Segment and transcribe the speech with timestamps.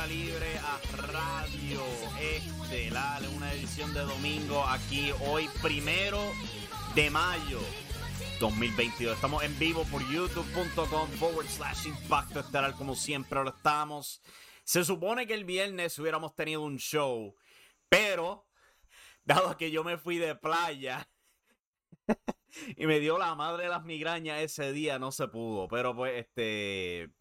[0.00, 1.82] Libre a Radio
[2.18, 6.18] Estelar, una edición de domingo aquí hoy primero
[6.94, 7.60] de mayo
[8.40, 9.14] 2022.
[9.14, 14.22] Estamos en vivo por youtube.com forward slash impacto estelar como siempre lo estamos.
[14.64, 17.36] Se supone que el viernes hubiéramos tenido un show,
[17.90, 18.48] pero
[19.24, 21.06] dado que yo me fui de playa
[22.78, 25.68] y me dio la madre de las migrañas ese día, no se pudo.
[25.68, 27.12] Pero pues este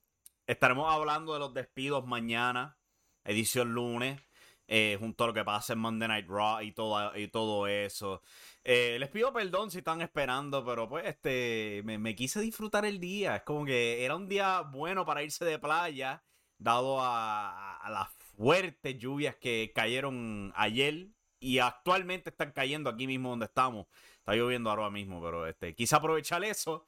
[0.52, 2.78] Estaremos hablando de los despidos mañana,
[3.24, 4.20] edición lunes,
[4.68, 8.22] eh, junto a lo que pasa en Monday Night Raw y todo, y todo eso.
[8.66, 13.38] Eh, les pido perdón si están esperando, pero pues este me, quise disfrutar el día.
[13.38, 16.22] Es como que era un día bueno para irse de playa,
[16.58, 21.08] dado a, las fuertes lluvias que cayeron ayer
[21.40, 23.88] y actualmente están cayendo aquí mismo donde estamos.
[24.18, 26.86] Está lloviendo ahora mismo, pero este quise aprovechar eso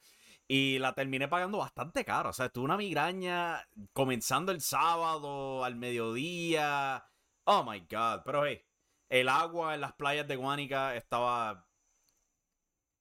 [0.55, 2.29] y la terminé pagando bastante caro.
[2.29, 7.03] O sea, tuve una migraña comenzando el sábado al mediodía.
[7.45, 8.21] Oh my God.
[8.23, 8.63] Pero hey,
[9.09, 11.67] el agua en las playas de Guánica estaba.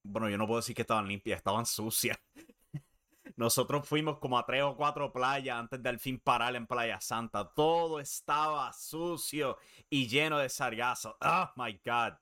[0.03, 2.19] Bueno, yo no puedo decir que estaban limpias, estaban sucias.
[3.37, 7.03] Nosotros fuimos como a tres o cuatro playas antes de al fin parar en Playa
[7.03, 7.53] Santa.
[7.53, 9.59] Todo estaba sucio
[9.91, 11.19] y lleno de sargazo.
[11.21, 12.15] Oh my God.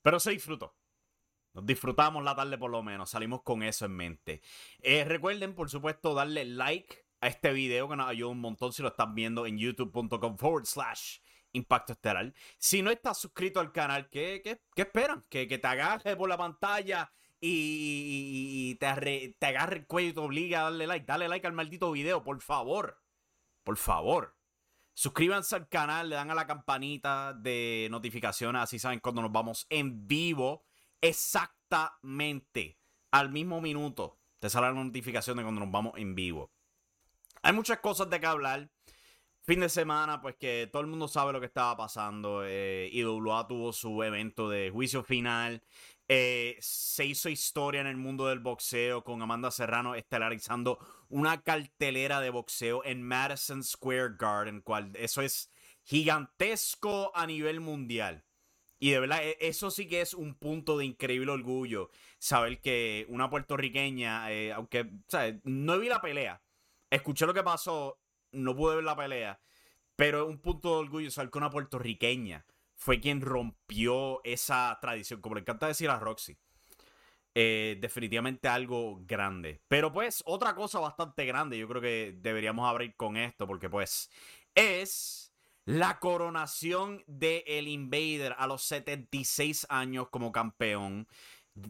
[0.00, 0.76] Pero se disfrutó.
[1.52, 4.42] Nos disfrutamos la tarde por lo menos, salimos con eso en mente.
[4.80, 8.82] Eh, recuerden, por supuesto, darle like a este video que nos ayuda un montón si
[8.82, 11.18] lo están viendo en youtube.com forward slash
[11.52, 12.32] impacto estelar.
[12.58, 15.24] Si no estás suscrito al canal, ¿qué, qué, esperan?
[15.28, 20.60] Que, te agarre por la pantalla y, te, te agarre el cuello y te obliga
[20.60, 21.06] a darle like.
[21.06, 23.02] Dale like al maldito video, por favor.
[23.64, 24.36] Por favor.
[24.94, 29.66] Suscríbanse al canal, le dan a la campanita de notificaciones, así saben cuando nos vamos
[29.70, 30.66] en vivo
[31.00, 32.78] exactamente
[33.10, 36.50] al mismo minuto te sale la notificación de cuando nos vamos en vivo.
[37.42, 38.70] Hay muchas cosas de que hablar.
[39.42, 42.42] Fin de semana, pues que todo el mundo sabe lo que estaba pasando.
[42.44, 45.62] Eh, IWA tuvo su evento de juicio final.
[46.08, 50.78] Eh, se hizo historia en el mundo del boxeo con Amanda Serrano estelarizando
[51.08, 55.50] una cartelera de boxeo en Madison Square Garden, cual eso es
[55.84, 58.24] gigantesco a nivel mundial.
[58.80, 61.90] Y de verdad, e, eso sí que es un punto de increíble orgullo.
[62.18, 65.36] Saber que una puertorriqueña, eh, aunque, ¿sabes?
[65.44, 66.42] No vi la pelea.
[66.90, 68.00] Escuché lo que pasó,
[68.32, 69.40] no pude ver la pelea.
[69.96, 75.20] Pero es un punto de orgullo saber que una puertorriqueña fue quien rompió esa tradición.
[75.20, 76.38] Como le encanta decir a Roxy.
[77.34, 79.60] Eh, definitivamente algo grande.
[79.68, 81.58] Pero pues, otra cosa bastante grande.
[81.58, 83.46] Yo creo que deberíamos abrir con esto.
[83.46, 84.10] Porque pues,
[84.54, 85.29] es
[85.70, 91.06] la coronación de el Invader a los 76 años como campeón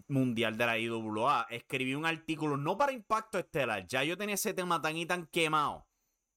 [0.08, 1.46] mundial de la IWA.
[1.50, 5.26] Escribí un artículo, no para Impacto Estelar, ya yo tenía ese tema tan y tan
[5.26, 5.86] quemado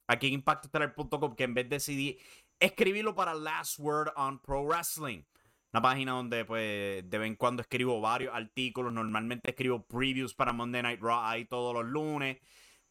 [0.07, 2.19] aquí en impactoestelar.com que en vez decidí
[2.59, 5.24] escribirlo para Last Word on Pro Wrestling.
[5.71, 10.51] Una página donde pues de vez en cuando escribo varios artículos, normalmente escribo previews para
[10.51, 12.39] Monday Night Raw ahí todos los lunes.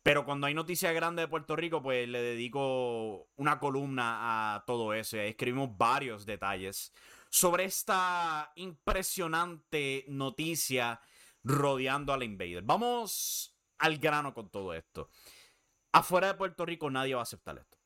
[0.02, 4.94] Pero cuando hay noticias grandes de Puerto Rico, pues le dedico una columna a todo
[4.94, 5.16] eso.
[5.16, 6.93] Escribimos varios detalles
[7.31, 11.00] sobre esta impresionante noticia
[11.44, 12.62] rodeando al Invader.
[12.62, 15.08] Vamos al grano con todo esto.
[15.93, 17.78] Afuera de Puerto Rico nadie va a aceptar esto.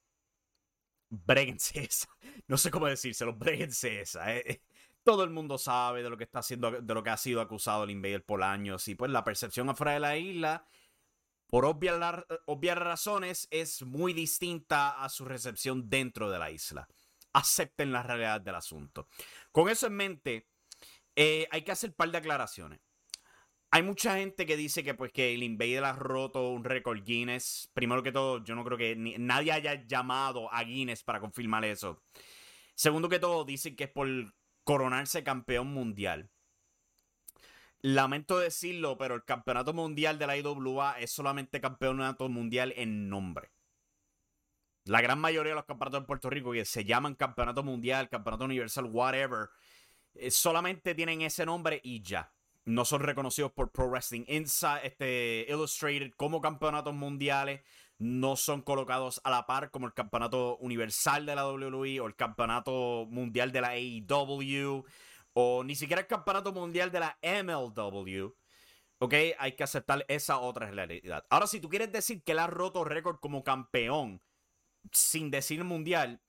[1.10, 2.08] Bréguense esa.
[2.48, 4.34] No sé cómo decírselo, bréguense esa.
[4.34, 4.62] Eh.
[5.04, 7.84] Todo el mundo sabe de lo que está haciendo, de lo que ha sido acusado
[7.84, 8.88] el Invader por años.
[8.88, 10.66] Y pues la percepción afuera de la isla
[11.48, 16.88] por obvias, razones, es muy distinta a su recepción dentro de la isla.
[17.32, 19.08] acepten la realidad del asunto.
[19.52, 20.48] Con eso en mente,
[21.14, 22.81] eh, hay que hacer un par de aclaraciones.
[23.70, 27.70] Hay mucha gente que dice que pues que el Invader ha roto un récord Guinness.
[27.75, 32.02] Primero que todo, yo no creo que nadie haya llamado a Guinness para confirmar eso.
[32.75, 34.08] Segundo que todo, dicen que es por
[34.64, 36.31] coronarse campeón mundial.
[37.82, 43.50] Lamento decirlo, pero el campeonato mundial de la IWA es solamente campeonato mundial en nombre.
[44.84, 48.44] La gran mayoría de los campeonatos en Puerto Rico que se llaman campeonato mundial, campeonato
[48.44, 49.50] universal, whatever,
[50.14, 52.32] eh, solamente tienen ese nombre y ya.
[52.64, 57.62] No son reconocidos por Pro Wrestling Inside, este, Illustrated como campeonatos mundiales.
[57.99, 62.14] No son colocados a la par como el campeonato universal de la WWE o el
[62.14, 64.84] campeonato mundial de la AEW
[65.38, 68.34] o ni siquiera el campeonato mundial de la MLW.
[68.98, 71.26] Ok, hay que aceptar esa otra realidad.
[71.28, 74.22] Ahora, si tú quieres decir que él ha roto récord como campeón
[74.92, 76.22] sin decir mundial,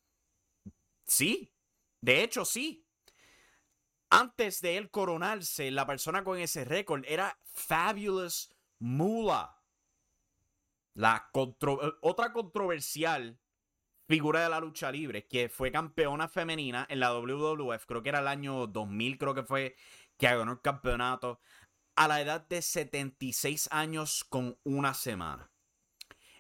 [1.06, 1.54] sí.
[2.02, 2.86] De hecho, sí.
[4.10, 9.64] Antes de él coronarse, la persona con ese récord era Fabulous Moolah.
[10.96, 11.30] La
[12.02, 13.40] otra controversial
[14.08, 18.20] figura de la lucha libre que fue campeona femenina en la WWF, creo que era
[18.20, 19.76] el año 2000, creo que fue
[20.18, 21.40] que ganó el campeonato
[21.96, 25.52] a la edad de 76 años con una semana.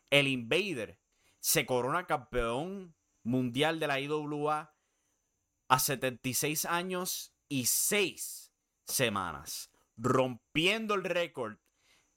[0.09, 0.99] El Invader
[1.39, 4.73] se corona campeón mundial de la IWA
[5.67, 8.53] a 76 años y 6
[8.85, 11.57] semanas, rompiendo el récord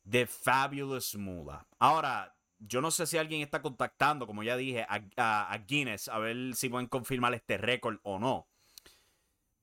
[0.04, 1.66] de Fabulous Moolah.
[1.78, 6.54] Ahora, yo no sé si alguien está contactando, como ya dije, a, Guinness a ver
[6.54, 8.46] si pueden confirmar este récord o no.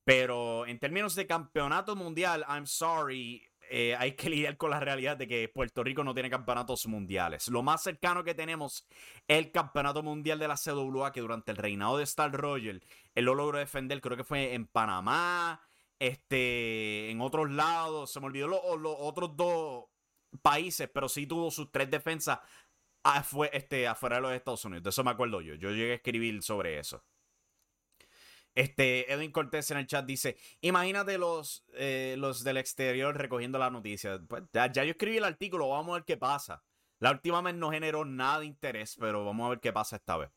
[0.04, 5.16] Pero en términos de campeonato mundial, I'm sorry, eh, hay que lidiar con la realidad
[5.16, 7.48] de que Puerto Rico no tiene campeonatos mundiales.
[7.48, 8.86] Lo más cercano que tenemos
[9.28, 12.82] es el campeonato mundial de la CWA, que durante el reinado de Star Roger,
[13.14, 15.60] él lo logró defender, creo que fue en Panamá,
[15.98, 18.60] este, en otros lados, se me olvidó los
[18.98, 19.84] otros dos
[20.42, 22.40] países, pero sí tuvo sus tres defensas
[23.52, 24.86] este, afuera de los Estados Unidos.
[24.94, 25.54] Eso me acuerdo yo.
[25.54, 27.04] Yo llegué a escribir sobre eso.
[28.54, 33.70] Este, Edwin Cortés en el chat dice: Imagínate los, eh, los del exterior recogiendo la
[33.70, 34.20] noticia.
[34.26, 36.62] Pues ya, yo escribí el artículo, vamos a ver qué pasa.
[36.98, 40.16] La última vez no generó nada de interés, pero vamos a ver qué pasa esta
[40.16, 40.30] vez.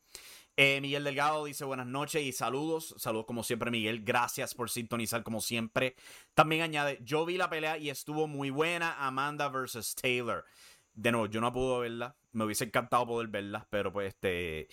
[0.56, 2.94] Eh, Miguel Delgado dice buenas noches y saludos.
[2.98, 4.04] Saludos como siempre, Miguel.
[4.04, 5.96] Gracias por sintonizar como siempre.
[6.34, 9.04] También añade, yo vi la pelea y estuvo muy buena.
[9.04, 10.44] Amanda versus Taylor.
[10.94, 12.16] De nuevo, yo no pude verla.
[12.32, 14.68] Me hubiese encantado poder verla, pero pues este...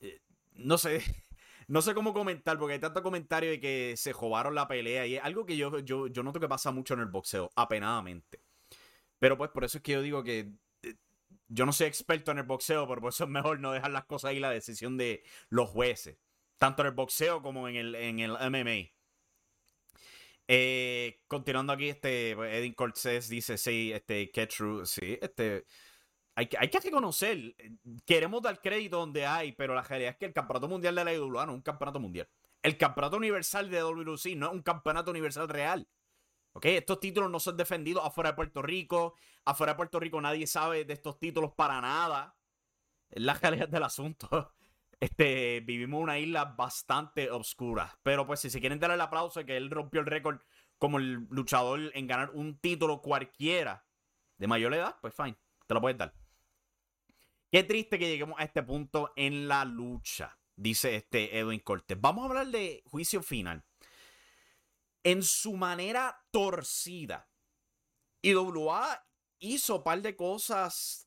[0.00, 0.20] Eh,
[0.54, 1.02] no sé,
[1.68, 5.16] no sé cómo comentar, porque hay tanto comentario de que se jobaron la pelea y
[5.16, 8.40] es algo que yo, yo, yo noto que pasa mucho en el boxeo, apenadamente.
[9.18, 10.52] Pero pues por eso es que yo digo que
[10.82, 10.94] eh,
[11.48, 14.04] yo no soy experto en el boxeo, pero por eso es mejor no dejar las
[14.04, 16.18] cosas ahí la decisión de los jueces,
[16.58, 18.90] tanto en el boxeo como en el, en el MMA.
[20.46, 25.64] Eh, continuando aquí, este, pues, Edin Cortés dice, sí, este, que true, sí, este,
[26.36, 27.54] hay que, hay que reconocer,
[28.04, 31.14] queremos dar crédito donde hay, pero la realidad es que el campeonato mundial de la
[31.14, 32.28] IWA no es un campeonato mundial.
[32.62, 35.86] El campeonato universal de WC no es un campeonato universal real.
[36.54, 36.66] ¿Ok?
[36.66, 39.14] Estos títulos no son defendidos afuera de Puerto Rico.
[39.44, 42.36] Afuera de Puerto Rico nadie sabe de estos títulos para nada.
[43.10, 44.52] Es la realidad del asunto.
[45.00, 47.98] Este, vivimos una isla bastante oscura.
[48.02, 50.38] Pero pues si se quieren dar el aplauso que él rompió el récord
[50.78, 53.84] como el luchador en ganar un título cualquiera
[54.38, 56.14] de mayor edad, pues fine, te lo puedes dar.
[57.54, 61.96] Qué triste que lleguemos a este punto en la lucha, dice este Edwin Cortés.
[62.00, 63.64] Vamos a hablar de juicio final.
[65.04, 67.28] En su manera torcida,
[68.22, 69.06] IWA
[69.38, 71.06] hizo un par de cosas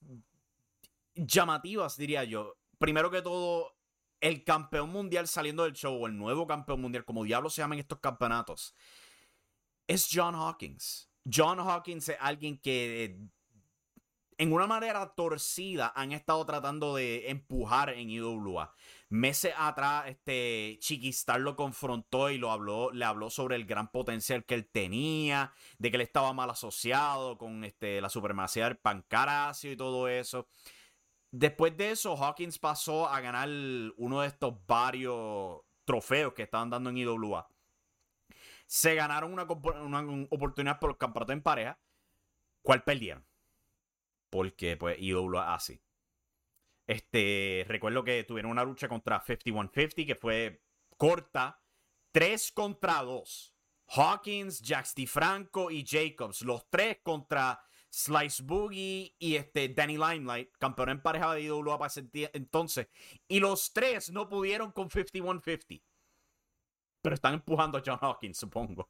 [1.15, 2.55] llamativas, diría yo.
[2.77, 3.75] Primero que todo,
[4.21, 7.79] el campeón mundial saliendo del show, o el nuevo campeón mundial, como diablos se llaman
[7.79, 8.73] estos campeonatos,
[9.85, 11.11] es John Hawkins.
[11.29, 13.19] John Hawkins es alguien que
[14.37, 18.73] en una manera torcida han estado tratando de empujar en IWA.
[19.09, 24.45] Meses atrás, este Chiquistar lo confrontó y lo habló, le habló sobre el gran potencial
[24.45, 29.71] que él tenía, de que él estaba mal asociado con este, la supremacía del pancaracio
[29.71, 30.47] y todo eso.
[31.31, 33.49] Después de eso, Hawkins pasó a ganar
[33.97, 37.47] uno de estos varios trofeos que estaban dando en IWA.
[38.67, 41.79] Se ganaron una, oportunidad por el campeonato en pareja,
[42.61, 43.25] ¿Cuál perdieron
[44.29, 45.81] porque pues IWA así.
[46.87, 50.63] Este, recuerdo que tuvieron una lucha contra 5150 que fue
[50.97, 51.61] corta,
[52.11, 53.53] 3 contra 2.
[53.89, 60.89] Hawkins, Jax DiFranco y Jacobs, los tres contra Slice Boogie y este Danny Limelight, campeón
[60.89, 62.87] en pareja de IWA para ese entonces.
[63.27, 65.83] Y los tres no pudieron con 5150.
[67.01, 68.89] pero están empujando a John Hawkins, supongo.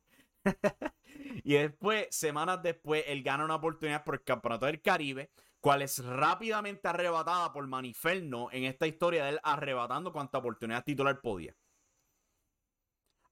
[1.44, 6.04] y después, semanas después, él gana una oportunidad por el Campeonato del Caribe, cual es
[6.04, 11.56] rápidamente arrebatada por Maniferno en esta historia de él arrebatando cuanta oportunidad titular podía.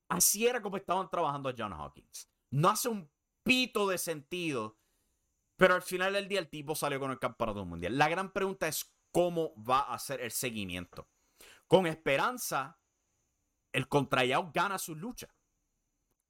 [0.09, 2.29] Así era como estaban trabajando a John Hawkins.
[2.51, 3.09] No hace un
[3.43, 4.77] pito de sentido,
[5.55, 7.97] pero al final del día el tipo salió con el campeonato mundial.
[7.97, 11.09] La gran pregunta es cómo va a ser el seguimiento.
[11.67, 12.79] Con esperanza,
[13.71, 15.27] el contrayao gana su lucha.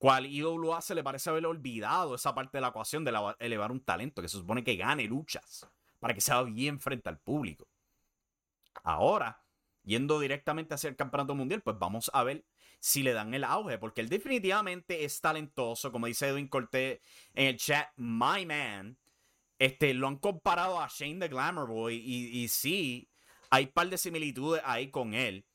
[0.06, 3.80] Cual IWA se le parece haber olvidado esa parte de la ecuación de elevar un
[3.80, 5.68] talento que se supone que gane luchas
[6.00, 7.68] para que sea bien frente al público.
[8.84, 9.42] Ahora,
[9.82, 12.46] yendo directamente hacia el campeonato mundial, pues vamos a ver
[12.80, 17.00] si le dan el auge, porque él definitivamente es talentoso, como dice Edwin Cortés
[17.34, 19.00] en el chat, my man.
[19.58, 23.10] Este, lo han comparado a Shane the Glamour Boy y, y sí,
[23.50, 25.48] hay un par de similitudes ahí con él.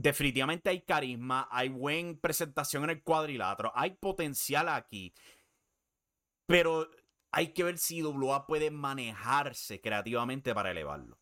[0.00, 5.12] Definitivamente hay carisma, hay buena presentación en el cuadrilátero, hay potencial aquí.
[6.46, 6.88] Pero
[7.32, 11.18] hay que ver si WA puede manejarse creativamente para elevarlo.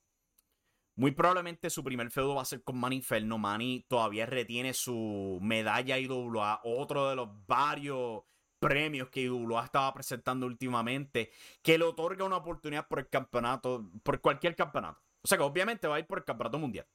[0.94, 3.38] Muy probablemente su primer feudo va a ser con Manny Inferno.
[3.38, 8.24] Manny todavía retiene su medalla IWA, otro de los varios
[8.58, 11.30] premios que IWA estaba presentando últimamente,
[11.62, 15.00] que le otorga una oportunidad por el campeonato, por cualquier campeonato.
[15.22, 16.86] O sea que obviamente va a ir por el campeonato mundial.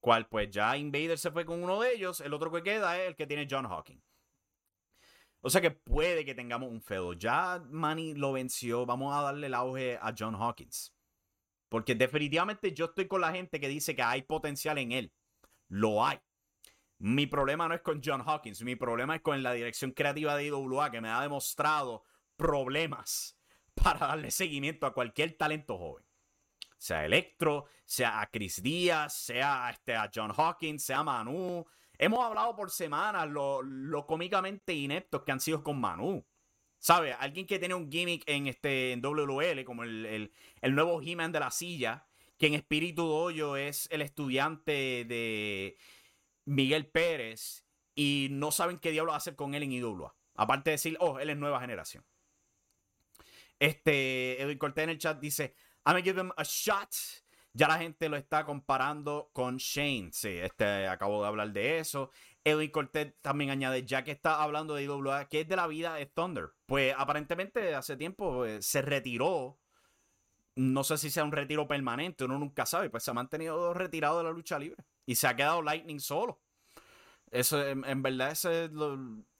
[0.00, 3.08] Cual pues ya Invader se fue con uno de ellos, el otro que queda es
[3.08, 4.00] el que tiene John Hawking.
[5.40, 7.12] O sea que puede que tengamos un feudo.
[7.12, 10.94] Ya Manny lo venció, vamos a darle el auge a John Hawkins.
[11.68, 15.12] Porque definitivamente yo estoy con la gente que dice que hay potencial en él.
[15.68, 16.18] Lo hay.
[16.98, 20.46] Mi problema no es con John Hawkins, mi problema es con la dirección creativa de
[20.46, 22.02] IWA que me ha demostrado
[22.36, 23.38] problemas
[23.74, 26.07] para darle seguimiento a cualquier talento joven.
[26.78, 31.66] Sea Electro, sea a Chris Díaz, sea este, a John Hawkins, sea Manu.
[31.98, 36.24] Hemos hablado por semanas lo, lo cómicamente ineptos que han sido con Manu.
[36.78, 37.16] ¿Sabes?
[37.18, 40.30] Alguien que tiene un gimmick en, este, en WL, como el,
[40.62, 42.06] nuevo He-Man de la silla,
[42.38, 45.76] que en Espíritu Doyo es el estudiante de
[46.44, 47.64] Miguel Pérez,
[47.96, 50.14] y no saben qué diablo hacer con él en IWA.
[50.36, 52.04] Aparte de decir, oh, él es nueva generación.
[53.58, 55.56] Este, Edwin Cortés en el chat dice,
[55.88, 56.94] I'm gonna give him a shot.
[57.54, 60.10] Ya la gente lo está comparando con Shane.
[60.12, 62.10] Sí, este, acabo de hablar de eso.
[62.44, 65.94] Edwin Cortés también añade, ya que está hablando de IWA, ¿qué es de la vida
[65.94, 66.50] de Thunder?
[66.66, 69.58] Pues aparentemente hace tiempo eh, se retiró.
[70.56, 72.90] No sé si sea un retiro permanente, uno nunca sabe.
[72.90, 74.84] Pues se ha mantenido retirado de la lucha libre.
[75.06, 76.38] Y se ha quedado Lightning solo.
[77.30, 78.70] Eso, en, verdad, ese es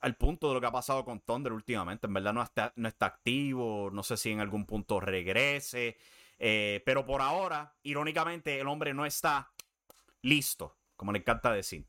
[0.01, 2.07] el punto de lo que ha pasado con Thunder últimamente.
[2.07, 3.91] En verdad no está, no está activo.
[3.91, 5.97] No sé si en algún punto regrese.
[6.39, 9.51] Eh, pero por ahora, irónicamente, el hombre no está
[10.21, 11.85] listo, como le encanta decir.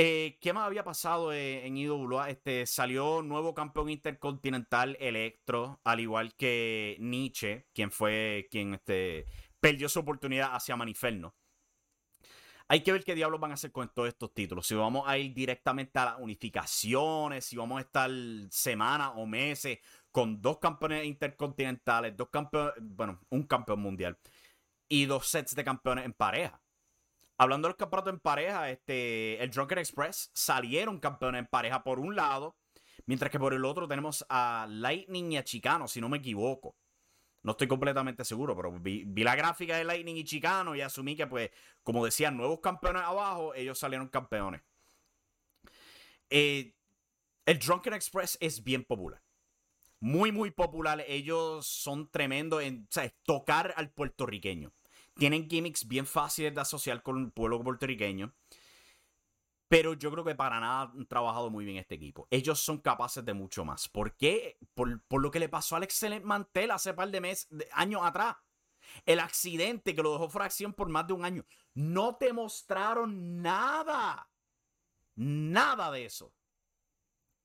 [0.00, 2.30] Eh, ¿Qué más había pasado eh, en IWA?
[2.30, 9.26] Este, salió nuevo campeón intercontinental Electro, al igual que Nietzsche, quien fue quien este,
[9.58, 11.34] perdió su oportunidad hacia Maniferno.
[12.68, 14.68] Hay que ver qué diablos van a hacer con todos estos títulos.
[14.68, 18.10] Si vamos a ir directamente a las unificaciones, si vamos a estar
[18.50, 19.78] semanas o meses
[20.12, 24.18] con dos campeones intercontinentales, dos campeones, bueno, un campeón mundial
[24.88, 26.60] y dos sets de campeones en pareja.
[27.38, 32.16] Hablando del campeonato en pareja, este, el Drunken Express salieron campeones en pareja por un
[32.16, 32.56] lado,
[33.06, 36.76] mientras que por el otro tenemos a Lightning y a Chicano, si no me equivoco.
[37.44, 41.28] No estoy completamente seguro, pero vi, la gráfica de Lightning y Chicano y asumí que,
[41.28, 41.50] pues,
[41.84, 44.62] como decían, nuevos campeones abajo, ellos salieron campeones.
[46.28, 46.74] Eh,
[47.46, 49.22] el Drunken Express es bien popular.
[50.00, 51.04] Muy, muy popular.
[51.08, 52.88] Ellos son tremendos en
[53.24, 54.72] tocar al puertorriqueño.
[55.14, 58.32] Tienen gimmicks bien fáciles de asociar con el pueblo puertorriqueño.
[59.68, 62.26] Pero yo creo que para nada han trabajado muy bien este equipo.
[62.30, 63.88] Ellos son capaces de mucho más.
[63.88, 64.56] ¿Por qué?
[64.74, 68.36] Por, lo que le pasó al excelente Mantel hace par de meses, años atrás.
[69.04, 71.44] El accidente que lo dejó fuera acción por más de un año.
[71.74, 74.30] No te mostraron nada.
[75.16, 76.32] Nada de eso.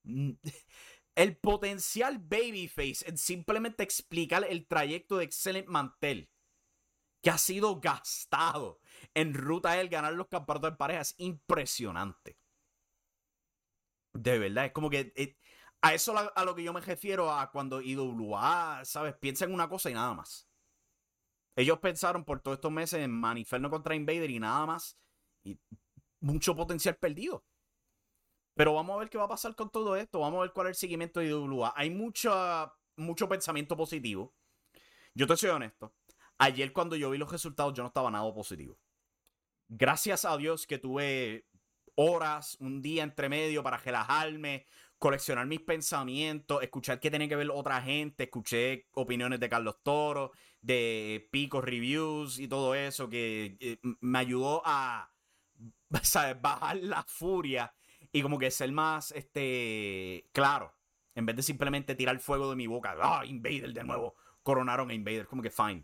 [1.15, 6.29] El potencial babyface en simplemente explicar el trayecto de Excellent Mantel
[7.21, 8.81] que ha sido gastado
[9.13, 12.37] en ruta a él ganar los campeonatos de pareja es impresionante.
[14.13, 15.37] De verdad, es como que eh,
[15.81, 19.15] a eso a lo que yo me refiero a cuando IWA, ¿sabes?
[19.15, 20.47] Piensa en una cosa y nada más.
[21.55, 24.97] Ellos pensaron por todos estos meses en Maniferno contra Invader y nada más.
[25.43, 25.59] Y
[26.19, 27.45] mucho potencial perdido.
[28.55, 30.19] Pero vamos a ver qué va a pasar con todo esto.
[30.19, 31.73] Vamos a ver cuál es el seguimiento de IWA.
[31.75, 32.31] Hay mucho,
[32.97, 34.33] mucho pensamiento positivo.
[35.15, 35.93] Yo te soy honesto.
[36.37, 38.77] Ayer cuando yo vi los resultados yo no estaba nada positivo.
[39.67, 41.47] Gracias a Dios que tuve
[41.95, 44.65] horas, un día entre medio para relajarme,
[44.97, 50.31] coleccionar mis pensamientos, escuchar qué tiene que ver otra gente, escuché opiniones de Carlos Toro,
[50.61, 55.11] de Pico Reviews y todo eso, que eh, me ayudó a
[56.41, 57.73] bajar la furia
[58.13, 60.73] y como que ser más este claro,
[61.15, 64.93] en vez de simplemente tirar fuego de mi boca, ah, Invader de nuevo, coronaron a
[64.93, 65.83] Invader, como que fine.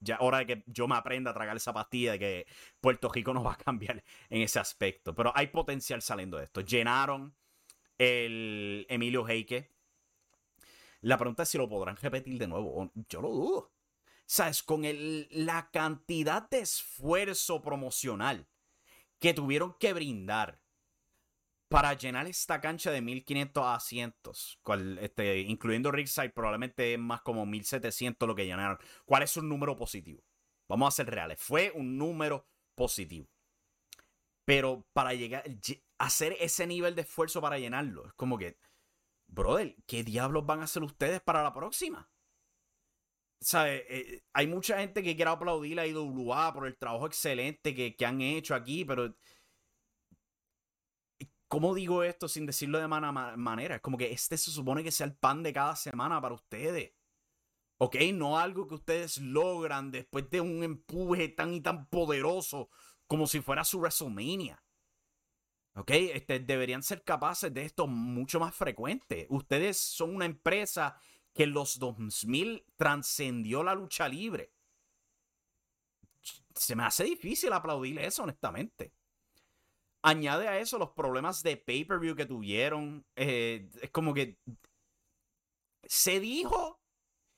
[0.00, 2.46] Ya hora de que yo me aprenda a tragar esa pastilla de que
[2.80, 5.14] Puerto Rico no va a cambiar en ese aspecto.
[5.14, 6.62] Pero hay potencial saliendo de esto.
[6.62, 7.36] Llenaron
[7.96, 9.70] el Emilio Heike.
[11.02, 12.90] La pregunta es si lo podrán repetir de nuevo.
[13.08, 13.72] Yo lo dudo.
[14.26, 14.64] ¿Sabes?
[14.64, 18.48] Con el, la cantidad de esfuerzo promocional
[19.20, 20.61] que tuvieron que brindar
[21.72, 27.46] para llenar esta cancha de 1500 asientos, cual, este, incluyendo Ringside, probablemente es más como
[27.46, 28.78] 1700 lo que llenaron.
[29.04, 30.22] ¿Cuál es un número positivo?
[30.68, 31.40] Vamos a ser reales.
[31.40, 33.28] Fue un número positivo.
[34.44, 35.44] Pero para llegar,
[35.98, 38.58] hacer ese nivel de esfuerzo para llenarlo, es como que,
[39.26, 42.10] brother, ¿qué diablos van a hacer ustedes para la próxima?
[43.40, 43.86] ¿Sabe?
[43.88, 48.20] Eh, hay mucha gente que quiere aplaudir a IWA por el trabajo excelente que han
[48.20, 49.16] hecho aquí, pero
[51.52, 53.74] ¿Cómo digo esto sin decirlo de manera?
[53.74, 56.94] Es como que este se supone que sea el pan de cada semana para ustedes.
[57.76, 57.94] ¿Ok?
[58.14, 62.70] No algo que ustedes logran después de un empuje tan y tan poderoso
[63.06, 64.64] como si fuera su WrestleMania.
[65.74, 65.90] ¿Ok?
[65.90, 69.26] Este, deberían ser capaces de esto mucho más frecuente.
[69.28, 70.98] Ustedes son una empresa
[71.34, 74.54] que en los 2000 trascendió la lucha libre.
[76.54, 78.94] Se me hace difícil aplaudir eso, honestamente.
[80.02, 83.04] Añade a eso los problemas de pay-per-view que tuvieron.
[83.16, 84.38] Eh, es como que
[85.84, 86.80] se dijo,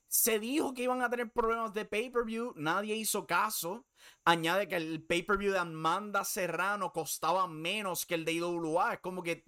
[0.09, 3.87] se dijo que iban a tener problemas de pay-per-view, nadie hizo caso.
[4.25, 8.94] Añade que el pay-per-view de Amanda Serrano costaba menos que el de IWA.
[8.94, 9.44] Es como que,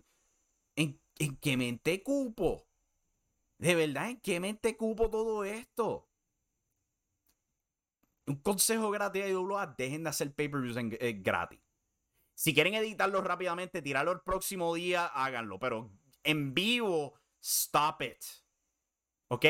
[0.76, 2.66] ¿en, en qué mente cupo?
[3.58, 6.08] De verdad, ¿en qué mente cupo todo esto?
[8.26, 11.65] Un consejo gratis a IWA, dejen de hacer pay-per-views eh, gratis.
[12.36, 15.58] Si quieren editarlo rápidamente, tirarlo el próximo día, háganlo.
[15.58, 15.90] Pero
[16.22, 18.22] en vivo, stop it.
[19.28, 19.46] ¿Ok?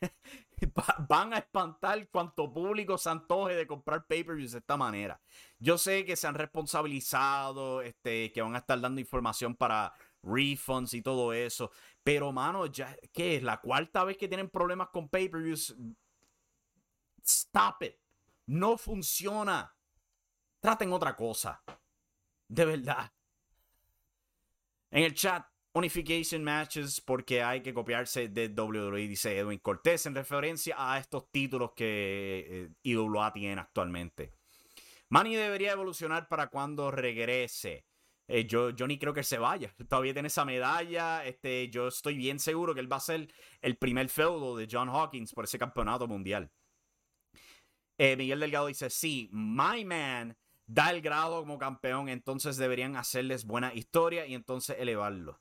[1.08, 5.20] Van a espantar cuanto público se antoje de comprar pay-per-views de esta manera.
[5.58, 10.94] Yo sé que se han responsabilizado, este, que van a estar dando información para refunds
[10.94, 11.72] y todo eso.
[12.04, 13.42] Pero, mano, ya, ¿qué es?
[13.42, 15.76] La cuarta vez que tienen problemas con pay-per-views.
[17.24, 17.96] Stop it.
[18.46, 19.75] No funciona.
[20.60, 21.62] Traten otra cosa.
[22.48, 23.12] De verdad.
[24.90, 30.14] En el chat, Unification Matches porque hay que copiarse de WWE, dice Edwin Cortés, en
[30.14, 34.32] referencia a estos títulos que eh, IWA tiene actualmente.
[35.08, 37.84] Manny debería evolucionar para cuando regrese.
[38.28, 39.72] Eh, yo, ni creo que se vaya.
[39.88, 41.24] Todavía tiene esa medalla.
[41.24, 44.88] Este, yo estoy bien seguro que él va a ser el primer feudo de John
[44.88, 46.50] Hawkins por ese campeonato mundial.
[47.98, 50.36] Eh, Miguel Delgado dice: Sí, my man
[50.66, 55.40] da el grado como campeón, entonces deberían hacerles buena historia y entonces elevarlo.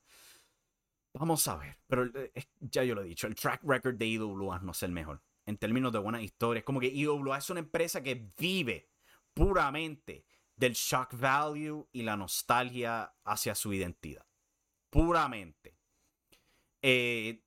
[1.13, 4.59] Vamos a ver, pero eh, ya yo lo he dicho, el track record de IWA
[4.59, 6.59] no es el mejor en términos de buena historia.
[6.59, 8.89] Es como que IWA es una empresa que vive
[9.33, 14.25] puramente del shock value y la nostalgia hacia su identidad.
[14.89, 15.77] Puramente.
[16.81, 17.41] Eh,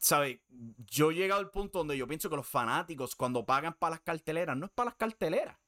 [0.00, 0.42] ¿Sabe?
[0.48, 4.00] Yo he llegado al punto donde yo pienso que los fanáticos, cuando pagan para las
[4.00, 5.58] carteleras, no es para las carteleras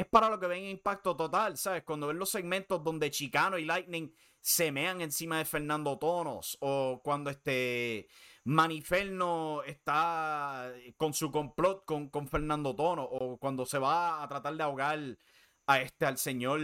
[0.00, 1.84] es para lo que ven impacto total, ¿sabes?
[1.84, 4.10] Cuando ven los segmentos donde Chicano y Lightning
[4.40, 8.08] se mean encima de Fernando Tonos, o cuando este
[8.44, 14.56] Maniferno está con su complot con, con Fernando Tono, o cuando se va a tratar
[14.56, 15.18] de ahogar
[15.66, 16.60] a este, al señor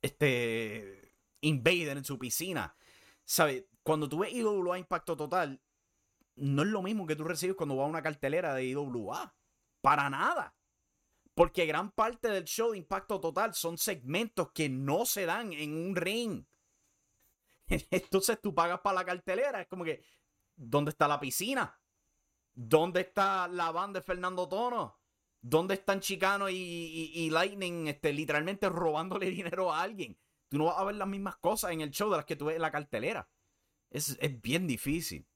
[0.00, 2.74] este Invader en su piscina.
[3.24, 3.64] ¿Sabes?
[3.82, 5.60] Cuando tú ves IWA Impacto Total,
[6.36, 9.34] no es lo mismo que tú recibes cuando vas a una cartelera de IWA.
[9.82, 10.54] Para nada.
[11.40, 15.72] Porque gran parte del show de impacto total son segmentos que no se dan en
[15.72, 16.44] un ring.
[17.90, 19.62] Entonces tú pagas para la cartelera.
[19.62, 20.04] Es como que,
[20.54, 21.80] ¿dónde está la piscina?
[22.52, 25.00] ¿Dónde está la banda de Fernando Tono?
[25.40, 30.18] ¿Dónde están Chicano y, Lightning este, literalmente robándole dinero a alguien?
[30.50, 32.44] Tú no vas a ver las mismas cosas en el show de las que tú
[32.44, 33.30] ves en la cartelera.
[33.88, 35.26] Es, bien difícil.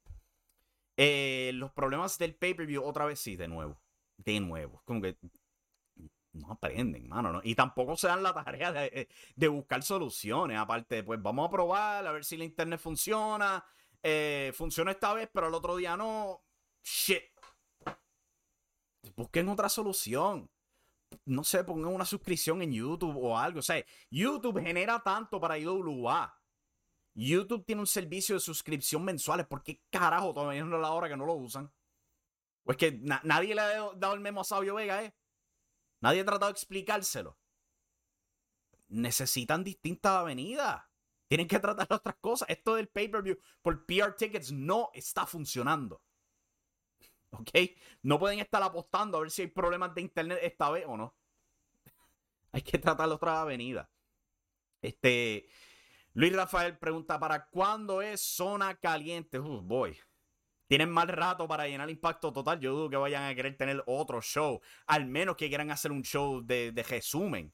[0.99, 3.81] Eh, los problemas del pay-per-view, otra vez sí, de nuevo.
[4.19, 4.83] De nuevo.
[4.85, 5.17] Como que
[6.35, 7.33] no aprenden, mano.
[7.33, 7.41] ¿no?
[7.43, 10.59] Y tampoco se dan la tarea de, de, buscar soluciones.
[10.59, 13.65] Aparte, pues vamos a probar, a ver si la internet funciona.
[14.03, 16.43] Eh, funciona esta vez, pero el otro día no.
[16.83, 17.23] Shit.
[19.17, 20.51] Busquen otra solución.
[21.27, 23.61] no sé, pongan una suscripción en YouTube o algo.
[23.61, 26.39] O sea, YouTube genera tanto para IWA.
[27.15, 29.47] YouTube tiene un servicio de suscripción mensuales.
[29.47, 31.73] ¿Por qué carajo todavía no es la hora que no lo usan?
[32.65, 32.93] Pues que
[33.23, 35.15] nadie le ha dado el memo a Sabio Vega, ¿eh?
[36.05, 37.39] Nadie ha tratado de explicárselo.
[38.89, 40.85] Necesitan distintas avenidas.
[41.29, 42.47] Tienen que tratar otras cosas.
[42.51, 46.03] Esto del pay-per-view por PR tickets no está funcionando.
[47.31, 47.51] ¿Ok?
[48.03, 51.17] No pueden estar apostando a ver si hay problemas de internet esta vez o no.
[52.53, 53.91] hay que tratar otra avenida.
[54.83, 55.49] Este.
[56.13, 59.39] Luis Rafael pregunta: ¿para cuándo es zona caliente?
[59.39, 59.99] Boy.
[60.67, 62.59] Tienen mal rato para llenar impacto total.
[62.61, 64.61] Yo dudo que vayan a querer tener otro show.
[64.87, 67.53] Al menos que quieran hacer un show de, resumen.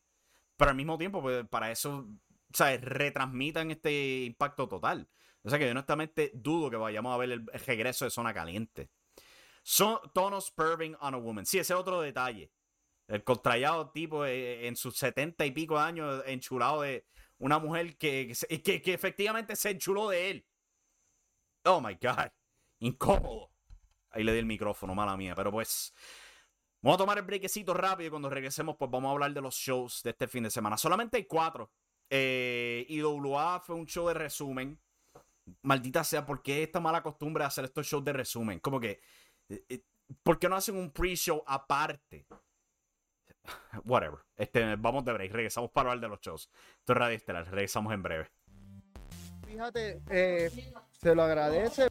[0.56, 2.08] Pero al mismo tiempo, pues, para eso,
[2.52, 5.08] sea, retransmitan este impacto total.
[5.42, 8.90] O sea que yo honestamente dudo que vayamos a ver el regreso de Zona Caliente.
[9.62, 11.46] Son, Tonos Perving on a Woman.
[11.46, 12.52] Sí, ese es otro detalle.
[13.08, 17.06] El contrallado tipo eh, en sus setenta y pico años enchulado de
[17.38, 20.46] una mujer que, que, que efectivamente se enchuló de él.
[21.64, 22.30] Oh my God
[22.80, 23.50] incómodo.
[24.10, 25.34] Ahí le di el micrófono, mala mía.
[25.34, 25.94] Pero pues,
[26.82, 29.54] vamos a tomar el brequecito rápido y cuando regresemos, pues vamos a hablar de los
[29.54, 30.76] shows de este fin de semana.
[30.76, 31.70] Solamente hay cuatro.
[32.08, 34.80] Eh, IWA fue un show de resumen.
[35.62, 38.58] Maldita sea, ¿por qué esta mala costumbre de hacer estos shows de resumen?
[38.60, 39.00] Como que,
[39.48, 39.84] eh, eh,
[40.22, 42.26] ¿por qué no hacen un pre-show aparte?
[43.84, 44.20] Whatever.
[44.36, 45.32] Este, vamos de break.
[45.32, 46.50] Regresamos para hablar de los shows.
[46.78, 47.44] Esto es Radio Estelar.
[47.50, 48.30] Regresamos en breve.
[49.46, 51.89] Fíjate, eh, se lo agradece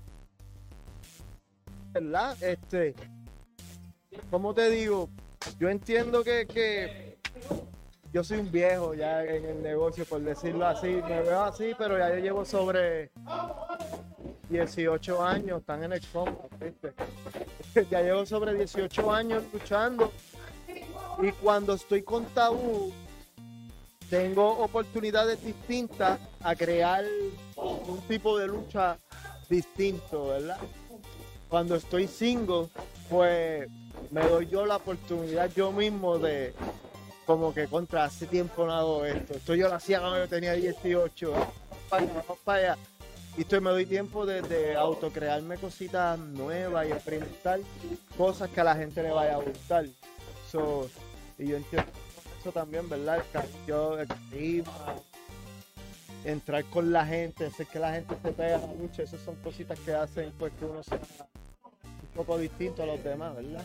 [1.92, 2.42] ¿verdad?
[2.42, 2.96] Este,
[4.30, 5.10] ¿cómo te digo?
[5.60, 7.18] Yo entiendo que,
[8.12, 10.88] yo soy un viejo ya en el negocio, por decirlo así.
[10.88, 13.12] Me veo así, pero ya yo llevo sobre
[14.50, 16.02] 18 años, están en el
[16.60, 16.94] ¿viste?
[17.92, 20.12] Ya llevo sobre 18 años luchando.
[21.22, 22.92] Y cuando estoy con tabú,
[24.10, 27.06] tengo oportunidades distintas a crear
[27.56, 28.98] un tipo de lucha
[29.50, 30.58] distinto, ¿verdad?
[31.50, 32.68] Cuando estoy single,
[33.10, 33.68] pues
[34.12, 36.54] me doy yo la oportunidad yo mismo de,
[37.26, 39.34] como que contra hace tiempo no hago esto.
[39.36, 41.34] Esto yo lo hacía cuando yo tenía 18,
[41.92, 42.78] vamos para allá.
[43.38, 47.60] Y estoy, me doy tiempo de, de autocrearme cositas nuevas y experimentar
[48.18, 49.86] cosas que a la gente le vaya a gustar.
[49.86, 51.88] y yo entiendo
[52.40, 53.24] eso también, ¿verdad?
[53.34, 54.08] El el
[56.26, 59.94] entrar con la gente, hacer que la gente se pega mucho, esas son cositas que
[59.94, 61.00] hacen pues que uno sea
[62.16, 63.64] poco distinto a los demás, ¿verdad?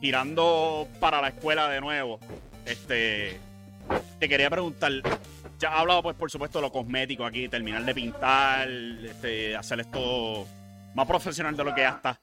[0.00, 2.18] Tirando para la escuela de nuevo,
[2.64, 3.38] este,
[4.18, 4.92] te quería preguntar,
[5.58, 9.80] ya has hablado pues por supuesto de lo cosmético aquí, terminar de pintar, este, hacer
[9.80, 10.46] esto
[10.94, 12.20] más profesional de lo que ya está.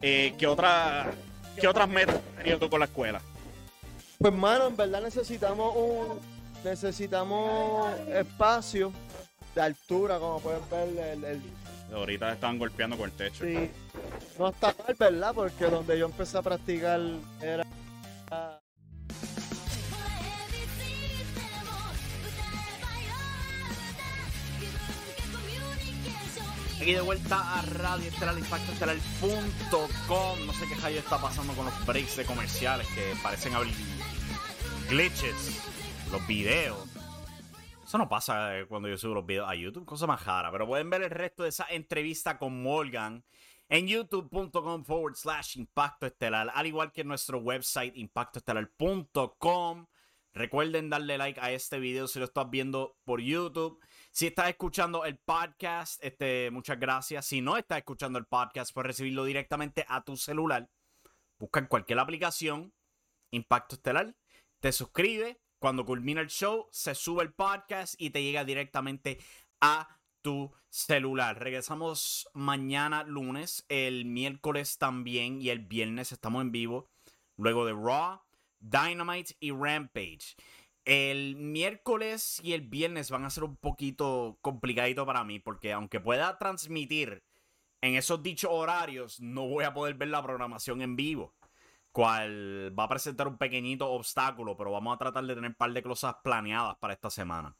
[0.00, 1.10] Eh, ¿qué, otra,
[1.60, 3.20] ¿Qué otras metas has tenido tú con la escuela?
[4.18, 6.18] Pues mano, en verdad necesitamos un
[6.64, 8.92] necesitamos espacio
[9.54, 11.42] de altura, como pueden ver el
[11.94, 13.44] Ahorita estaban golpeando con el techo.
[13.44, 13.70] Sí.
[14.38, 15.34] No está mal, ¿verdad?
[15.34, 17.00] Porque donde yo empecé a practicar
[17.40, 17.64] era...
[26.80, 30.46] Aquí de vuelta a Radio Estelar Impacto Estelar.com.
[30.46, 33.74] No sé qué rayo está pasando con los breaks de comerciales que parecen abrir
[34.88, 35.71] glitches.
[36.12, 36.78] Los videos.
[37.82, 40.52] Eso no pasa eh, cuando yo subo los videos a YouTube, cosa más rara.
[40.52, 43.24] Pero pueden ver el resto de esa entrevista con Morgan
[43.68, 49.86] en youtube.com forward slash impacto estelar, al igual que nuestro website impactoestelar.com.
[50.34, 53.80] Recuerden darle like a este video si lo estás viendo por YouTube.
[54.10, 57.26] Si estás escuchando el podcast, este, muchas gracias.
[57.26, 60.70] Si no estás escuchando el podcast, puedes recibirlo directamente a tu celular.
[61.38, 62.72] Busca en cualquier aplicación
[63.32, 64.14] Impacto Estelar,
[64.60, 69.20] te suscribes cuando culmina el show, se sube el podcast y te llega directamente
[69.60, 71.38] a tu celular.
[71.38, 76.90] Regresamos mañana lunes, el miércoles también y el viernes estamos en vivo.
[77.36, 78.20] Luego de Raw,
[78.58, 80.34] Dynamite y Rampage.
[80.84, 86.00] El miércoles y el viernes van a ser un poquito complicadito para mí porque aunque
[86.00, 87.22] pueda transmitir
[87.82, 91.32] en esos dichos horarios, no voy a poder ver la programación en vivo
[91.92, 95.72] cual va a presentar un pequeñito obstáculo, pero vamos a tratar de tener un par
[95.72, 97.56] de cosas planeadas para esta semana.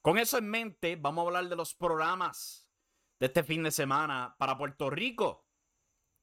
[0.00, 2.68] Con eso en mente, vamos a hablar de los programas
[3.20, 5.46] de este fin de semana para Puerto Rico.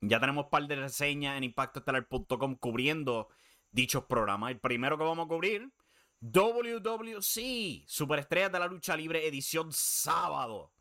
[0.02, 3.30] Ya tenemos un par de reseñas en impactoestelar.com cubriendo
[3.71, 4.52] dichos programas.
[4.52, 5.71] El primero que vamos a cubrir,
[6.19, 10.74] WWC, Superestrellas de la Lucha Libre, edición sábado.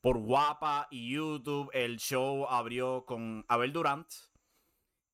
[0.00, 4.08] Por Guapa y YouTube, el show abrió con Abel Durant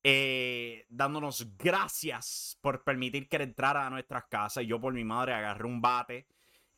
[0.03, 4.65] eh, dándonos gracias por permitir que entrara a nuestras casas.
[4.65, 6.27] Yo por mi madre agarré un bate,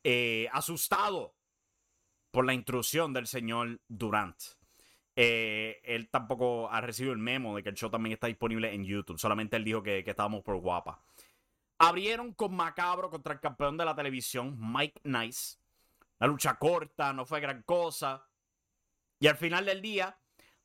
[0.04, 1.36] eh, asustado
[2.32, 4.38] por la intrusión del señor Durant.
[5.16, 8.86] Eh, él tampoco ha recibido el memo de que el show también está disponible en
[8.86, 9.20] YouTube.
[9.20, 11.04] Solamente él dijo que, que estábamos por guapa.
[11.78, 15.58] Abrieron con Macabro contra el campeón de la televisión, Mike Nice.
[16.20, 18.26] La lucha corta, no fue gran cosa.
[19.20, 20.18] Y al final del día,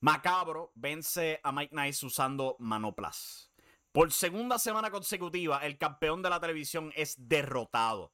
[0.06, 3.50] Macabro vence a Mike Nice usando Manoplas.
[3.90, 8.12] Por segunda semana consecutiva, el campeón de la televisión es derrotado.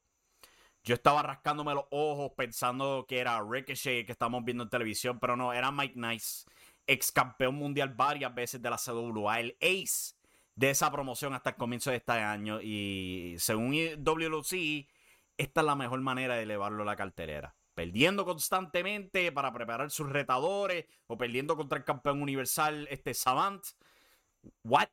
[0.85, 5.37] Yo estaba rascándome los ojos pensando que era Ricochet que estamos viendo en televisión, pero
[5.37, 6.47] no, era Mike Nice,
[6.87, 10.15] ex campeón mundial varias veces de la CWA, el ace
[10.55, 12.59] de esa promoción hasta el comienzo de este año.
[12.63, 14.89] Y según WLC,
[15.37, 17.55] esta es la mejor manera de elevarlo a la cartelera.
[17.75, 23.65] Perdiendo constantemente para preparar sus retadores o perdiendo contra el campeón universal, este Savant.
[24.65, 24.89] ¿What?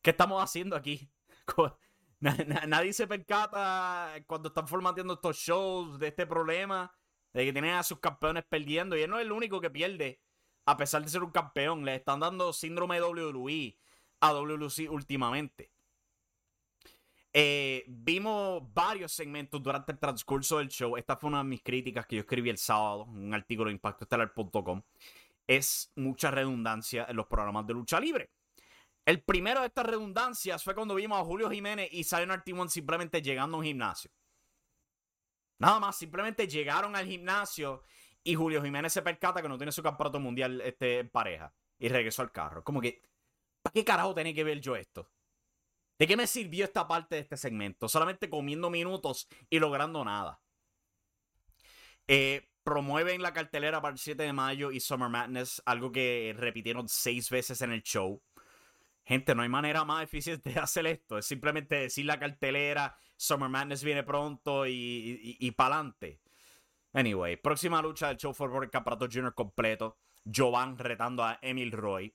[0.00, 1.10] ¿Qué estamos haciendo aquí?
[2.20, 6.92] Nadie se percata cuando están formateando estos shows de este problema,
[7.32, 8.96] de que tienen a sus campeones perdiendo.
[8.96, 10.20] Y él no es el único que pierde,
[10.66, 11.84] a pesar de ser un campeón.
[11.84, 13.76] Le están dando síndrome de WWE
[14.20, 15.71] a WLC últimamente.
[17.34, 20.96] Eh, vimos varios segmentos durante el transcurso del show.
[20.96, 23.74] Esta fue una de mis críticas que yo escribí el sábado en un artículo de
[23.74, 24.82] impactoestelar.com.
[25.46, 28.30] Es mucha redundancia en los programas de lucha libre.
[29.04, 33.20] El primero de estas redundancias fue cuando vimos a Julio Jiménez y Zion Timon simplemente
[33.20, 34.10] llegando a un gimnasio.
[35.58, 37.82] Nada más, simplemente llegaron al gimnasio
[38.22, 41.88] y Julio Jiménez se percata que no tiene su campeonato mundial este, en pareja y
[41.88, 42.62] regresó al carro.
[42.62, 43.02] Como que,
[43.62, 45.08] ¿Para qué carajo tenía que ver yo esto?
[46.02, 47.88] ¿De qué me sirvió esta parte de este segmento?
[47.88, 50.40] Solamente comiendo minutos y logrando nada.
[52.08, 56.88] Eh, promueven la cartelera para el 7 de mayo y Summer Madness, algo que repitieron
[56.88, 58.20] seis veces en el show.
[59.04, 61.18] Gente, no hay manera más eficiente de hacer esto.
[61.18, 66.20] Es simplemente decir la cartelera, Summer Madness viene pronto y, y, adelante.
[66.94, 70.00] Anyway, próxima lucha del show for el campeonato junior completo.
[70.24, 72.12] Jovan retando a Emil Roy.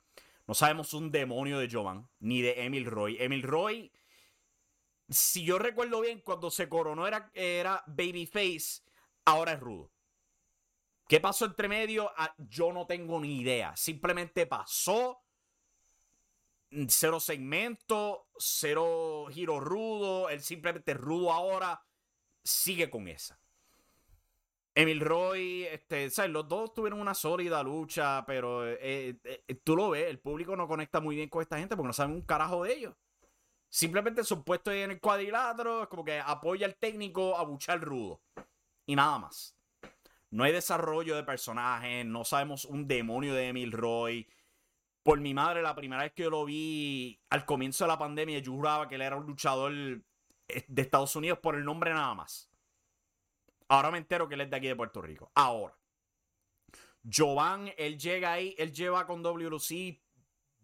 [0.48, 3.18] No sabemos un demonio de Jovan, ni de Emil Roy.
[3.20, 3.92] Emil Roy,
[5.10, 8.82] si yo recuerdo bien, cuando se coronó era, era Babyface,
[9.26, 9.92] ahora es rudo.
[11.08, 12.12] ¿Qué pasó entre medio?
[12.18, 13.76] Ah, yo no tengo ni idea.
[13.76, 15.24] Simplemente pasó.
[16.90, 20.30] Cero segmento, cero giro rudo.
[20.30, 21.82] Él simplemente rudo ahora.
[22.44, 23.40] Sigue con esa.
[24.78, 26.30] Emil Roy, este, ¿sabes?
[26.30, 30.68] Los dos tuvieron una sólida lucha, pero eh, eh, tú lo ves, el público no
[30.68, 32.96] conecta muy bien con esta gente porque no saben un carajo de ellos.
[33.70, 38.22] Simplemente son puestos en el cuadrilátero, es como que apoya al técnico a buchar rudo.
[38.86, 39.58] Y nada más.
[40.30, 44.28] No hay desarrollo de personajes, no sabemos un demonio de Emil Roy.
[45.02, 48.38] Por mi madre, la primera vez que yo lo vi al comienzo de la pandemia,
[48.38, 52.14] yo juraba que él era un luchador eh, de Estados Unidos por el nombre nada
[52.14, 52.52] más.
[53.70, 55.32] Ahora me entero que él es de aquí de Puerto Rico.
[55.36, 55.78] Ahora.
[57.10, 60.02] Jovan, él llega ahí, él lleva con WLC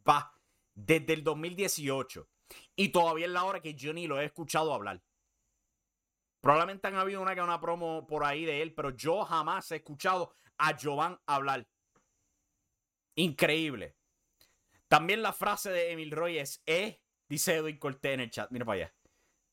[0.07, 0.33] va
[0.73, 2.27] desde el 2018.
[2.75, 5.01] Y todavía es la hora que yo ni lo he escuchado hablar.
[6.41, 9.77] Probablemente han habido una que una promo por ahí de él, pero yo jamás he
[9.77, 11.65] escuchado a Jovan hablar.
[13.15, 13.95] Increíble.
[14.89, 18.51] También la frase de Emil Roy es, eh, dice Edwin Cortés en el chat.
[18.51, 18.93] Mira para allá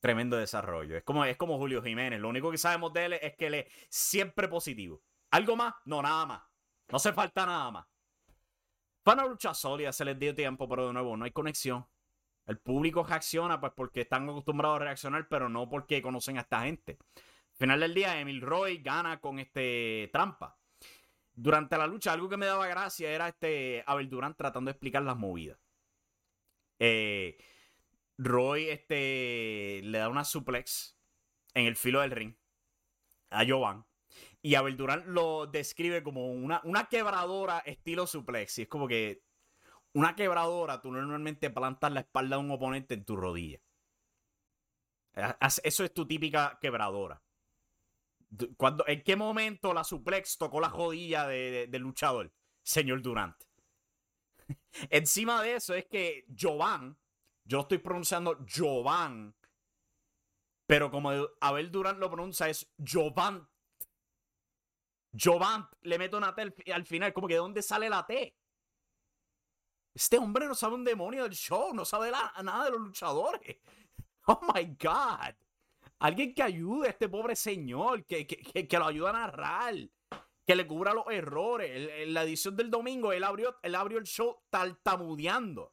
[0.00, 0.96] tremendo desarrollo.
[0.96, 2.20] Es como, es como Julio Jiménez.
[2.20, 5.02] Lo único que sabemos de él es que él es siempre positivo.
[5.30, 5.74] ¿Algo más?
[5.84, 6.42] No, nada más.
[6.88, 7.86] No hace falta nada más.
[9.04, 11.86] Fue una lucha sólida, se les dio tiempo, pero de nuevo, no hay conexión.
[12.46, 16.62] El público reacciona pues porque están acostumbrados a reaccionar, pero no porque conocen a esta
[16.62, 16.98] gente.
[17.14, 20.58] Al final del día, Emil Roy gana con este trampa.
[21.32, 25.02] Durante la lucha, algo que me daba gracia era este Abel Durán tratando de explicar
[25.02, 25.58] las movidas.
[26.78, 27.38] Eh,
[28.22, 30.94] Roy este, le da una suplex
[31.54, 32.35] en el filo del ring
[33.30, 33.87] a Jovan.
[34.42, 38.59] Y Abel Durán lo describe como una, una quebradora estilo suplex.
[38.59, 39.22] Y es como que
[39.94, 43.59] una quebradora, tú normalmente plantas la espalda de un oponente en tu rodilla.
[45.62, 47.22] Eso es tu típica quebradora.
[48.56, 52.33] Cuando, ¿En qué momento la suplex tocó la rodilla del luchador?
[52.62, 53.37] Señor Durant.
[54.90, 56.99] Encima de eso es que Jovan
[57.50, 59.34] yo estoy pronunciando Jovan.
[60.66, 61.10] Pero como
[61.40, 63.48] Abel Durán lo pronuncia es Jovan.
[65.12, 68.36] Jovan le meto una T al final, como que de dónde sale la T.
[69.92, 73.58] Este hombre no sabe un demonio del show, no sabe nada de los luchadores.
[74.26, 75.34] Oh my God.
[75.98, 79.74] Alguien que ayude a este pobre señor, que, que, lo ayude a narrar,
[80.46, 81.90] que le cubra los errores.
[81.90, 85.72] En la edición del domingo, él abrió, él abrió el show tartamudeando.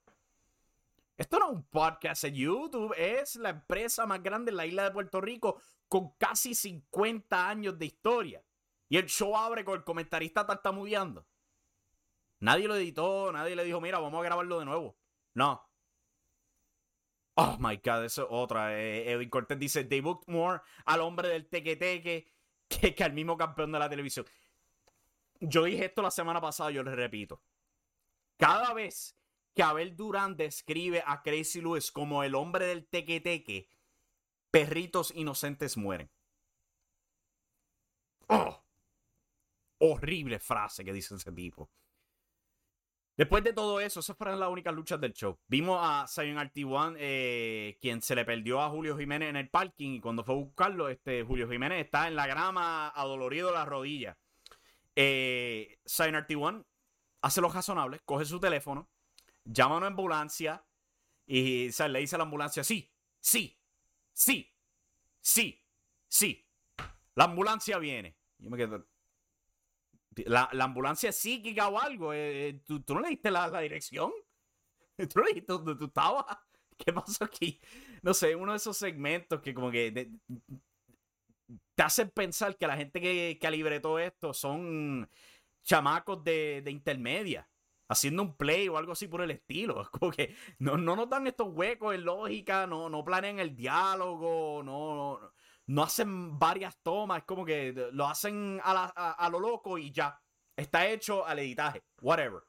[1.17, 4.83] Esto no es un podcast en YouTube, es la empresa más grande en la isla
[4.83, 8.43] de Puerto Rico con casi 50 años de historia.
[8.87, 11.27] Y el show abre con el comentarista tartamudeando.
[12.39, 14.95] Nadie lo editó, nadie le dijo, mira, vamos a grabarlo de nuevo.
[15.33, 15.67] No.
[17.33, 18.79] Oh my God, eso es otra.
[18.79, 22.27] Eh, Edwin Cortés dice: They booked more al hombre del teque-teque
[22.67, 24.25] que, que al mismo campeón de la televisión.
[25.39, 27.41] Yo dije esto la semana pasada, yo les repito.
[28.37, 29.15] Cada vez
[29.57, 33.67] que Abel Durán describe a Crazy Lewis como el hombre del teque-teque,
[34.51, 36.11] perritos inocentes mueren.
[38.27, 38.63] Oh,
[39.79, 41.71] horrible frase que dice ese tipo.
[43.15, 45.39] Después de todo eso, esas fueron las únicas luchas del show.
[45.47, 49.93] Vimos a Zion RT1, eh, quien se le perdió a Julio Jiménez en el parking.
[49.93, 54.19] Y cuando fue a buscarlo, este, Julio Jiménez está en la grama, adolorido la rodilla.
[54.95, 56.63] Eh, Zion RT1
[57.23, 58.87] hace lo razonable, coge su teléfono,
[59.47, 60.65] llama a una ambulancia
[61.25, 63.59] y le dice a la ambulancia: Sí, sí,
[64.13, 64.53] sí,
[65.19, 65.63] sí,
[66.07, 66.45] sí.
[67.15, 68.17] La ambulancia viene.
[68.37, 68.87] Yo me quedo.
[70.25, 72.13] La, ambulancia es psíquica o algo.
[72.13, 74.11] Eh, eh, ¿tú, no leíste la, la dirección?
[74.97, 76.25] ¿Tú no leíste dónde tú estabas?
[76.77, 77.59] ¿Qué pasó aquí?
[78.01, 80.11] No sé, uno de esos segmentos que como que
[81.75, 85.09] te hacen pensar que la gente que, que todo esto son
[85.63, 87.47] chamacos de, de, intermedia,
[87.89, 89.81] haciendo un play o algo así por el estilo.
[89.81, 93.55] Es como que no, no nos dan estos huecos en lógica, no, no planean el
[93.55, 95.19] diálogo, no,
[95.67, 100.21] no hacen varias tomas, es como que lo hacen a, lo loco y ya.
[100.55, 102.43] Está hecho al editaje, whatever.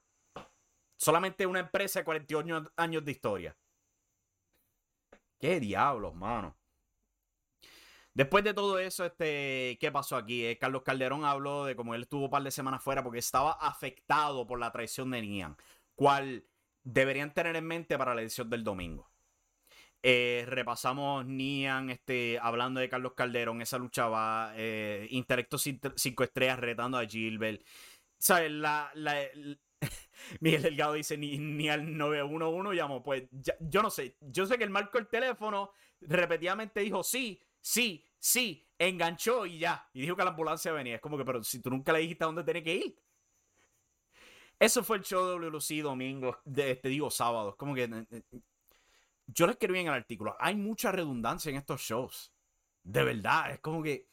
[0.96, 3.56] Solamente una empresa de 48 años de historia.
[5.38, 6.57] ¿Qué diablos, mano?
[8.18, 10.44] Después de todo eso, este, ¿qué pasó aquí?
[10.44, 13.52] Eh, Carlos Calderón habló de cómo él estuvo un par de semanas fuera porque estaba
[13.52, 15.56] afectado por la traición de Nian,
[15.94, 16.44] cual
[16.82, 19.08] deberían tener en mente para la edición del domingo.
[20.02, 23.62] Eh, repasamos Nian este, hablando de Carlos Calderón.
[23.62, 24.52] Esa lucha va.
[24.56, 27.62] Eh, Intelecto 5 estrellas retando a Gilbert.
[28.18, 28.50] ¿Sabes?
[28.50, 28.90] La,
[30.40, 33.00] Miguel Delgado dice ni, al 911 llamó.
[33.00, 33.28] Pues
[33.60, 34.16] yo no sé.
[34.22, 35.70] Yo sé que él marcó el teléfono.
[36.00, 38.64] Repetidamente dijo sí, sí, sí.
[38.78, 39.88] Enganchó y ya.
[39.92, 40.96] Y dijo que la ambulancia venía.
[40.96, 42.98] Es como que, pero si tú nunca le dijiste a dónde tenía que ir.
[44.58, 46.38] Eso fue el show de WLC domingo.
[46.44, 47.56] De, te digo sábado.
[47.56, 48.22] Como que eh, eh,
[49.28, 52.32] yo lo escribí en el artículo, hay mucha redundancia en estos shows.
[52.82, 54.08] De verdad, es como que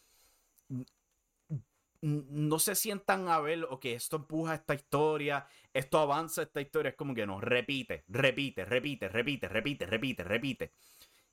[2.01, 6.89] no se sientan a ver, o que esto empuja esta historia, esto avanza esta historia,
[6.89, 10.73] es como que no, repite, repite, repite, repite, repite, repite, repite.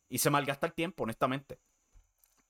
[0.08, 1.58] Y se malgasta el tiempo, honestamente.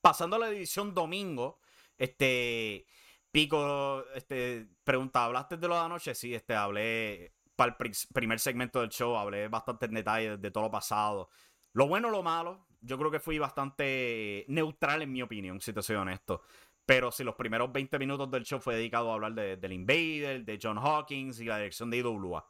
[0.02, 1.60] Pasando a la edición domingo,
[1.96, 2.86] este,
[3.30, 6.14] Pico, este, pregunta, ¿hablaste de lo de anoche?
[6.14, 10.64] Sí, este, hablé, para el primer segmento del show hablé bastante en detalle de todo
[10.64, 11.30] lo pasado.
[11.72, 15.82] Lo bueno, lo malo, yo creo que fui bastante neutral en mi opinión, si te
[15.82, 16.42] soy honesto.
[16.84, 20.44] Pero si los primeros 20 minutos del show fue dedicado a hablar de, del Invader,
[20.44, 22.44] de John Hawkins y la dirección de IWA.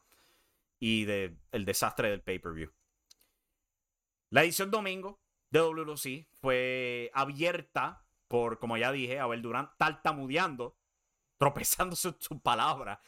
[0.81, 2.73] Y del desastre del pay-per-view.
[4.31, 5.21] La edición domingo
[5.53, 10.77] de fue abierta por, como ya dije, Abel Durán tartamudeando,
[11.39, 12.99] tropezándose sus palabras.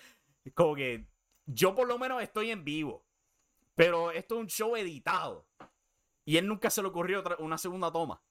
[0.55, 1.07] Como que
[1.47, 3.07] yo por lo menos estoy en vivo.
[3.75, 5.49] Pero esto es un show editado.
[6.25, 8.23] Y él nunca se le ocurrió una segunda toma.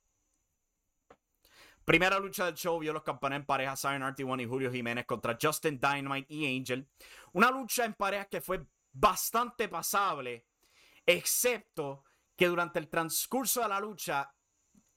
[1.84, 5.38] Primera lucha del show vio los campeones en pareja Zion RT1 y Julio Jiménez contra
[5.42, 6.88] Justin Dynamite y Angel.
[7.34, 10.46] Una lucha en pareja que fue bastante pasable,
[11.06, 14.34] excepto que durante el transcurso de la lucha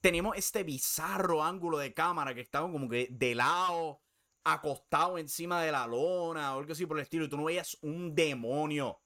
[0.00, 4.02] tenemos este bizarro ángulo de cámara que estaba como que de lado
[4.44, 7.76] acostado encima de la lona o algo así por el estilo y tú no veías
[7.82, 9.00] un demonio.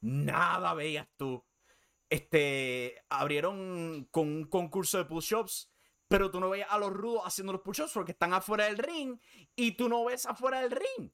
[0.00, 1.44] Nada veías tú.
[2.08, 5.70] Este, abrieron con un concurso de push-ups,
[6.08, 9.18] pero tú no veías a los rudos haciendo los push-ups porque están afuera del ring
[9.54, 11.10] y tú no ves afuera del ring.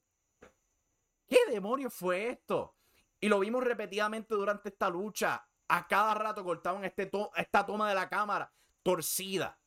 [1.27, 2.77] ¿Qué demonio fue esto?
[3.19, 5.45] Y lo vimos repetidamente durante esta lucha.
[5.69, 8.51] A cada rato cortaban este esta toma de la cámara
[8.83, 9.57] torcida,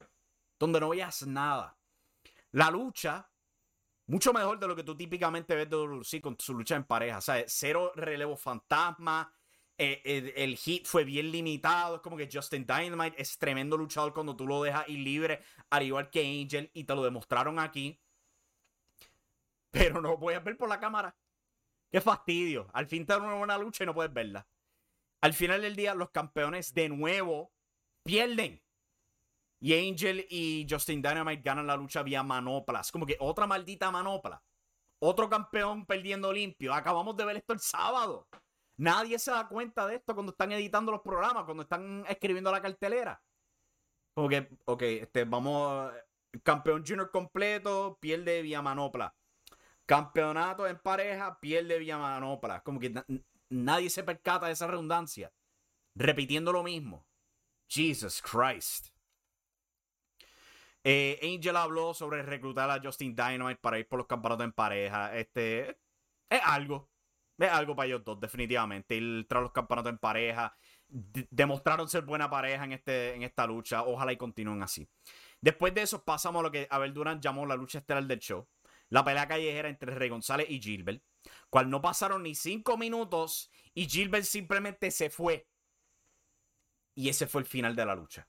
[0.58, 1.76] donde no veías nada.
[2.50, 3.32] La lucha
[4.06, 7.20] mucho mejor de lo que tú típicamente ves de WC con su lucha en pareja.
[7.20, 9.32] Sea, cero relevo fantasma.
[9.78, 11.96] Eh, el, hit fue bien limitado.
[11.96, 15.84] Es como que Justin Dynamite es tremendo luchador cuando tú lo dejas ir libre, al
[15.84, 17.98] igual que Angel, y te lo demostraron aquí.
[19.70, 21.16] Pero no lo puedes ver por la cámara.
[21.90, 22.68] Qué fastidio.
[22.74, 24.46] Al fin te una buena lucha y no puedes verla.
[25.22, 27.52] Al final del día, los campeones de nuevo
[28.02, 28.60] pierden.
[29.60, 32.90] Y Angel y Justin Dynamite ganan la lucha vía manoplas.
[32.90, 34.42] Como que otra maldita manopla.
[34.98, 36.74] Otro campeón perdiendo limpio.
[36.74, 38.26] Acabamos de ver esto el sábado.
[38.76, 42.60] Nadie se da cuenta de esto cuando están editando los programas, cuando están escribiendo la
[42.60, 43.22] cartelera.
[44.14, 45.92] Como que, ok, este, vamos,
[46.42, 49.14] campeón junior completo, pierde vía manopla.
[49.86, 52.62] Campeonato en pareja, pierde vía manopla.
[52.64, 52.92] Como que
[53.52, 55.32] nadie se percata de esa redundancia.
[55.94, 57.06] Repitiendo lo mismo.
[57.68, 58.88] Jesus Christ.
[60.84, 65.16] Eh, Angel habló sobre reclutar a Justin Dynamite para ir por los campeonatos en pareja.
[65.16, 65.78] Este
[66.28, 66.90] es algo.
[67.38, 68.96] Es algo para ellos dos, definitivamente.
[68.96, 70.56] Ir tras los campeonatos en pareja.
[70.88, 73.84] demostraron ser buena pareja en, este, en esta lucha.
[73.84, 74.88] Ojalá y continúen así.
[75.40, 78.48] Después de eso, pasamos a lo que Abel Durant llamó la lucha estelar del show.
[78.88, 81.02] La pelea callejera entre Rey González y Gilbert.
[81.50, 85.48] Cual no pasaron ni cinco minutos y Gilbert simplemente se fue.
[86.94, 88.28] Y ese fue el final de la lucha.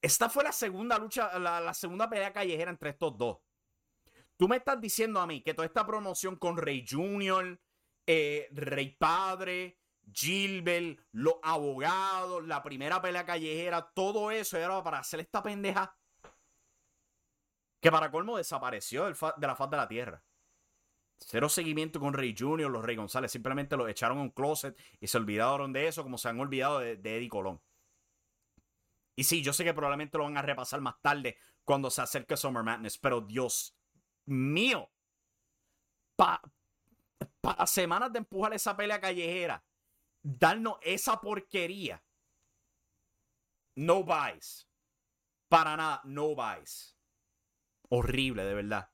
[0.00, 3.38] Esta fue la segunda lucha, la, segunda pelea callejera entre estos dos.
[4.36, 7.60] Tú me estás diciendo a mí que toda esta promoción con Rey Junior,
[8.06, 9.78] eh, Rey Padre,
[10.12, 15.96] Gilbert, los abogados, la primera pelea callejera, todo eso era para hacer esta pendeja
[17.82, 20.22] que para colmo desapareció de la faz de la tierra.
[21.18, 25.08] Cero seguimiento con Rey Junior, los Rey González, simplemente los echaron a un closet y
[25.08, 27.60] se olvidaron de eso como se han olvidado de Eddie Colón.
[29.16, 32.36] Y sí, yo sé que probablemente lo van a repasar más tarde cuando se acerque
[32.36, 33.76] Summer Madness, pero Dios
[34.26, 34.90] mío,
[36.16, 36.40] para
[37.40, 39.64] pa semanas de empujar esa pelea callejera,
[40.22, 42.02] darnos esa porquería.
[43.74, 44.68] No buys.
[45.48, 46.91] Para nada, no buys.
[47.94, 48.90] Horrible, de verdad.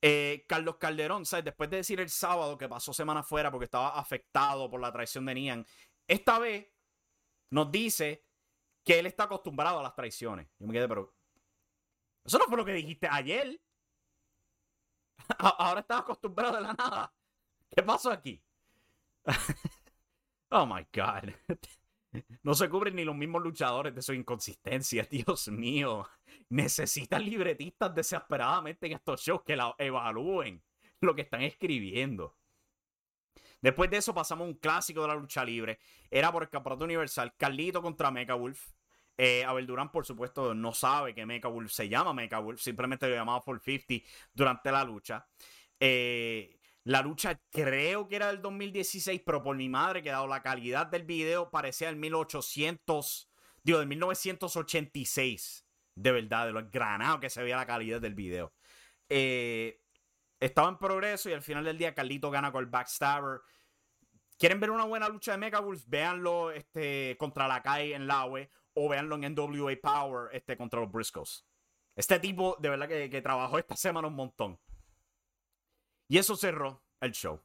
[0.00, 1.44] Eh, Carlos Calderón, ¿sabes?
[1.44, 5.26] Después de decir el sábado que pasó semana fuera porque estaba afectado por la traición
[5.26, 5.66] de Nian,
[6.06, 6.68] esta vez
[7.50, 8.24] nos dice
[8.84, 10.46] que él está acostumbrado a las traiciones.
[10.60, 11.12] Yo me quedé, pero.
[12.24, 13.60] Eso no fue lo que dijiste ayer.
[15.38, 17.12] Ahora estás acostumbrado a la nada.
[17.74, 18.40] ¿Qué pasó aquí?
[20.50, 21.34] oh my God.
[22.42, 25.06] No se cubren ni los mismos luchadores de su inconsistencia.
[25.10, 26.08] Dios mío.
[26.48, 30.62] Necesitan libretistas desesperadamente en estos shows que la evalúen
[31.00, 32.36] lo que están escribiendo.
[33.60, 35.78] Después de eso pasamos a un clásico de la lucha libre.
[36.10, 37.34] Era por el campeonato universal.
[37.36, 38.72] Carlito contra Mecha Wolf.
[39.16, 42.60] Eh, Abel Durán, por supuesto, no sabe que Mecha Wolf se llama Mecha Wolf.
[42.60, 45.26] Simplemente lo llamaba 450 durante la lucha.
[45.78, 50.42] Eh, la lucha creo que era del 2016, pero por mi madre, que dado la
[50.42, 53.30] calidad del video, parecía el 1800,
[53.62, 55.66] digo, del 1986.
[55.94, 58.54] De verdad, de lo granado que se veía la calidad del video.
[59.08, 59.82] Eh,
[60.38, 63.40] estaba en progreso y al final del día Carlito gana con el Backstabber.
[64.38, 65.82] ¿Quieren ver una buena lucha de Mega Wolf?
[65.86, 70.90] Véanlo este, contra la Kai en Laue o véanlo en NWA Power este, contra los
[70.90, 71.44] Briscoes.
[71.94, 74.58] Este tipo de verdad que, trabajó esta semana un montón.
[76.10, 77.40] Y eso cerró el show.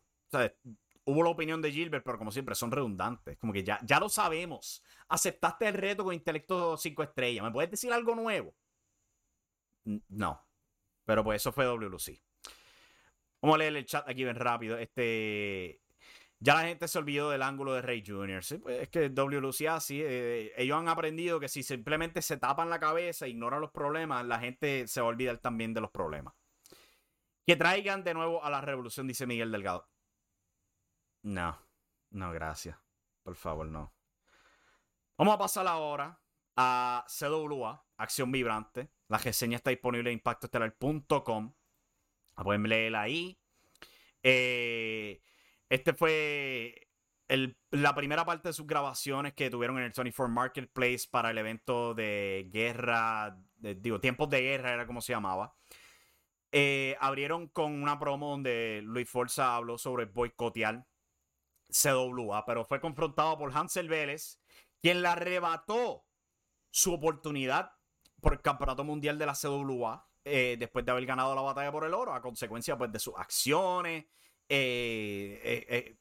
[1.04, 3.38] hubo la opinión de Gilbert, pero como siempre son redundantes.
[3.38, 4.84] Como que ya, ya lo sabemos.
[5.08, 7.44] Aceptaste el reto con intelecto 5 estrellas.
[7.44, 8.56] ¿Me puedes decir algo nuevo?
[10.10, 10.44] No.
[11.06, 12.20] Pero pues eso fue WLC.
[13.40, 14.80] Vamos a leer el chat aquí bien rápido.
[14.80, 15.80] Este.
[16.40, 18.44] Ya la gente se olvidó del ángulo de Rey Jr.
[18.44, 18.58] ¿sí?
[18.58, 20.02] Pues es que WLC así.
[20.04, 24.40] Eh, ellos han aprendido que si simplemente se tapan la cabeza, ignoran los problemas, la
[24.40, 26.34] gente se va a olvidar también de los problemas.
[27.46, 29.88] Que traigan de nuevo a la revolución, dice Miguel Delgado.
[31.22, 31.60] No,
[32.12, 32.78] no, gracias.
[33.24, 33.94] Por favor, no.
[35.18, 36.20] Vamos a pasar ahora
[36.56, 38.90] a CWA, Acción Vibrante.
[39.08, 41.54] La reseña está disponible en impactoestelar.com.
[42.38, 43.40] La pueden leer ahí.
[44.24, 45.22] Eh,
[45.70, 46.90] este fue
[47.72, 51.94] la primera parte de sus grabaciones que tuvieron en el 24 Marketplace para el evento
[51.94, 55.56] de guerra, digo, tiempos de guerra era como se llamaba.
[56.58, 60.88] Eh, abrieron con una promo donde Luis Forza habló sobre boicotear
[61.70, 64.40] CWA, pero fue confrontado por Hansel Vélez,
[64.82, 66.06] quien le arrebató
[66.72, 67.74] su oportunidad
[68.22, 71.84] por el campeonato mundial de la CWA eh, después de haber ganado la batalla por
[71.84, 74.06] el oro, a consecuencia pues, de sus acciones,
[74.48, 75.98] eh, eh.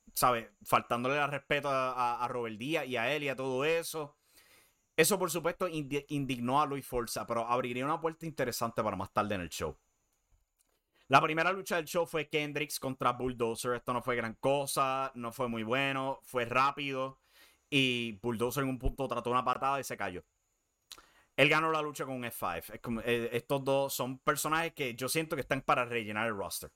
[0.65, 4.19] Faltándole el respeto a, Robert Díaz y a él y a todo eso.
[4.97, 9.35] Eso, por supuesto, indignó a Luis Forza, pero abriría una puerta interesante para más tarde
[9.35, 9.77] en el show.
[11.09, 13.75] La primera lucha del show fue Kendricks contra Bulldozer.
[13.75, 17.21] Esto no fue gran cosa, no fue muy bueno, fue rápido.
[17.69, 20.25] Y Bulldozer en un punto trató una patada y se cayó.
[21.37, 23.03] Él ganó la lucha con un F5.
[23.05, 26.71] Eh, estos dos son personajes que yo siento que están para rellenar el roster.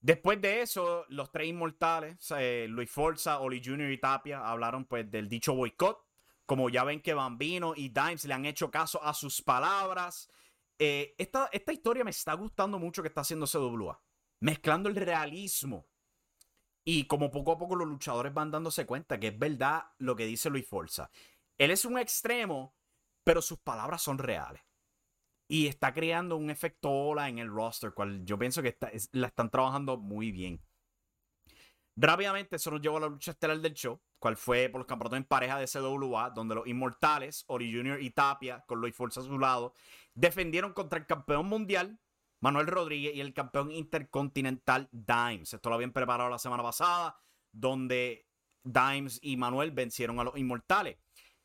[0.00, 3.90] Después de eso, los tres inmortales, eh, Luis Forza, Oli Jr.
[3.90, 6.04] y Tapia, hablaron pues del dicho boicot.
[6.46, 10.30] Como ya ven que Bambino y Dimes le han hecho caso a sus palabras.
[10.78, 14.00] Eh, esta, esta, historia me está gustando mucho que está haciendo CWA.
[14.40, 15.88] Mezclando el realismo
[16.84, 20.26] Y como poco a poco los luchadores van dándose cuenta que es verdad lo que
[20.26, 21.10] dice Luis Forza.
[21.58, 22.76] Él es un extremo,
[23.24, 24.62] pero sus palabras son reales.
[25.48, 28.76] Y está creando un efecto ola en el roster, cual yo pienso que
[29.12, 30.60] la están trabajando muy bien.
[31.98, 35.16] Rápidamente eso nos llevó a la lucha estelar del show, cual fue por los campeonatos
[35.16, 38.02] en pareja de CWA, donde los inmortales, Ori Jr.
[38.02, 39.72] y Tapia, con Luis Forza a su lado,
[40.14, 41.98] defendieron contra el campeón mundial,
[42.40, 45.54] Manuel Rodríguez, y el campeón intercontinental, Dimes.
[45.54, 47.18] Esto lo habían preparado la semana pasada,
[47.50, 48.28] donde
[48.62, 50.98] Dimes y Manuel vencieron a los inmortales.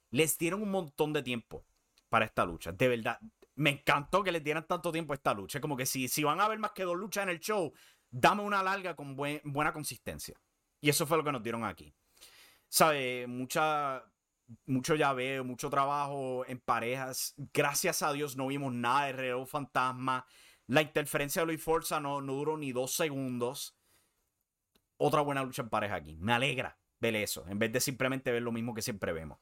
[0.10, 1.66] Les dieron un montón de tiempo
[2.10, 2.74] para esta lucha.
[2.74, 3.18] De verdad,
[3.56, 5.62] me encantó que les dieran tanto tiempo a esta lucha.
[5.62, 7.72] Como que si, si van a haber más que dos luchas en el show,
[8.12, 10.39] dame una larga con buena consistencia.
[10.80, 11.93] Y eso fue lo que nos dieron aquí.
[12.68, 13.26] ¿Sabe?
[13.28, 14.03] Mucha,
[14.66, 17.34] mucho llaveo, mucho trabajo en parejas.
[17.53, 20.26] Gracias a Dios no vimos nada de reloj fantasma.
[20.68, 23.78] La interferencia de Luis Forza no, no duró ni dos segundos.
[24.97, 26.16] Otra buena lucha en pareja aquí.
[26.18, 29.39] Me alegra ver eso, en vez de simplemente ver lo mismo que siempre vemos.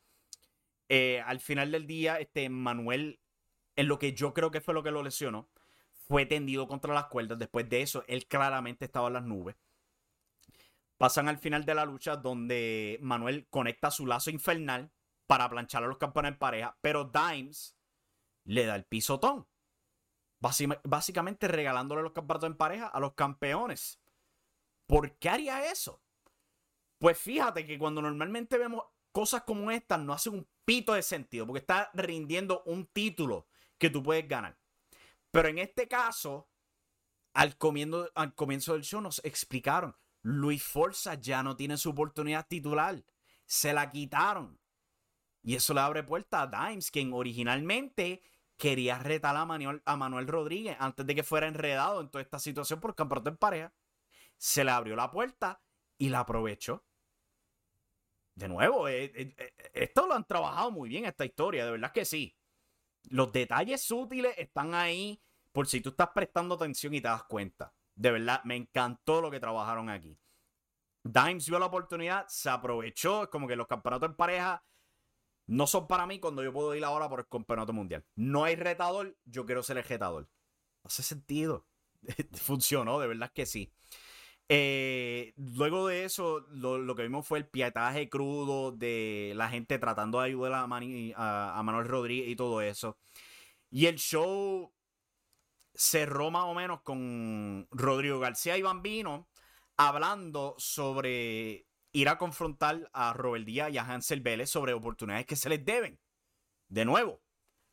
[0.87, 3.19] Eh, al final del día, este Manuel,
[3.75, 5.49] en lo que yo creo que fue lo que lo lesionó,
[6.09, 7.37] fue tendido contra las cuerdas.
[7.37, 9.55] Después de eso, él claramente estaba en las nubes.
[10.97, 14.91] Pasan al final de la lucha donde Manuel conecta su lazo infernal
[15.27, 17.77] para planchar a los campeones en pareja, pero Dimes
[18.43, 19.47] le da el pisotón.
[20.83, 24.01] básicamente regalándole los campeonatos en pareja a los campeones.
[24.87, 26.01] ¿Por qué haría eso?
[26.97, 31.45] Pues fíjate que cuando normalmente vemos cosas como estas, no hace un pito de sentido,
[31.45, 33.47] porque está rindiendo un título
[33.77, 34.58] que tú puedes ganar.
[35.31, 36.49] Pero en este caso,
[37.33, 37.57] al,
[38.15, 43.03] al comienzo del show nos explicaron, Luis Forza ya no tiene su oportunidad titular.
[43.45, 44.59] Se la quitaron.
[45.41, 48.21] Y eso le abre puerta a Dimes, quien originalmente
[48.57, 52.39] quería retar a Manuel, a Manuel Rodríguez antes de que fuera enredado en toda esta
[52.39, 53.73] situación por campeonato en pareja.
[54.37, 55.61] Se le abrió la puerta
[55.97, 56.85] y la aprovechó.
[58.35, 61.91] De nuevo, eh, eh, eh, esto lo han trabajado muy bien, esta historia, de verdad
[61.91, 62.37] que sí.
[63.09, 67.73] Los detalles sutiles están ahí por si tú estás prestando atención y te das cuenta.
[67.95, 70.17] De verdad, me encantó lo que trabajaron aquí.
[71.03, 73.23] Dimes vio la oportunidad, se aprovechó.
[73.23, 74.63] Es como que los campeonatos en pareja
[75.47, 78.05] no son para mí cuando yo puedo ir ahora por el campeonato mundial.
[78.15, 80.29] No hay retador, yo quiero ser el retador.
[80.83, 81.65] Hace sentido.
[82.33, 83.73] Funcionó, de verdad que sí.
[84.51, 90.19] Eh, luego de eso, lo, que vimos fue el pietaje crudo de la gente tratando
[90.19, 92.97] de ayudar a, a, Manuel Rodríguez y todo eso.
[93.69, 94.73] Y el show
[95.75, 99.29] cerró más o menos con Rodrigo García y Bambino
[99.77, 105.35] hablando sobre ir a confrontar a Robert Díaz y a Hansel Vélez sobre oportunidades que
[105.35, 105.99] se les deben.
[106.67, 107.21] De nuevo,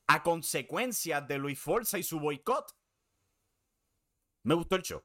[0.07, 2.67] a consecuencia de Luis Forza y su boicot.
[4.45, 5.03] Me gustó el show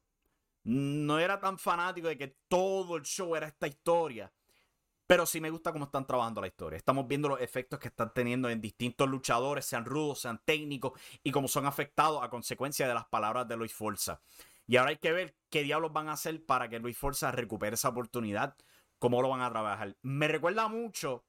[0.64, 4.32] no era tan fanático de que todo el show era esta historia.
[5.08, 6.78] Pero sí me gusta cómo están trabajando la historia.
[6.78, 11.32] Estamos viendo los efectos que están teniendo en distintos luchadores, sean rudos, sean técnicos, y
[11.32, 14.22] cómo son afectados a consecuencia de las palabras de Luis Forza.
[14.68, 17.74] Y ahora hay que ver qué diablos van a hacer para que Luis Forza recupere
[17.74, 18.56] esa oportunidad,
[19.00, 19.98] cómo lo van a trabajar.
[20.02, 21.26] Me recuerda mucho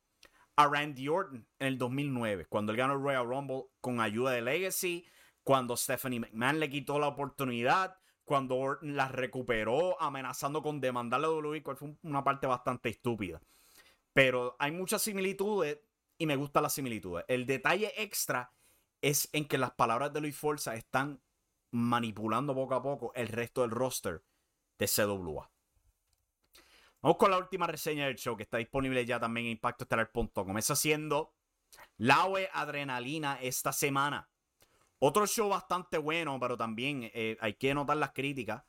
[0.54, 4.42] a Randy Orton en el 2009, cuando él ganó el Royal Rumble con ayuda de
[4.42, 5.04] Legacy,
[5.42, 7.98] cuando Stephanie McMahon le quitó la oportunidad
[8.32, 13.42] cuando la recuperó amenazando con demandarle a WWE, fue una parte bastante estúpida.
[14.14, 15.80] Pero hay muchas similitudes
[16.16, 17.26] y me gustan las similitudes.
[17.28, 18.50] El detalle extra
[19.02, 21.20] es en que las palabras de Luis Forza están
[21.72, 24.24] manipulando poco a poco el resto del roster
[24.78, 25.50] de CWA.
[27.02, 30.56] Vamos con la última reseña del show que está disponible ya también en impactoestelar.com.
[30.56, 31.34] Está haciendo
[31.98, 34.30] la Adrenalina esta semana.
[35.04, 38.62] Otro show bastante bueno, pero también eh, hay que notar las críticas,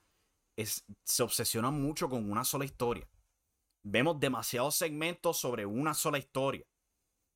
[0.55, 3.07] es, se obsesiona mucho con una sola historia.
[3.83, 6.65] Vemos demasiados segmentos sobre una sola historia.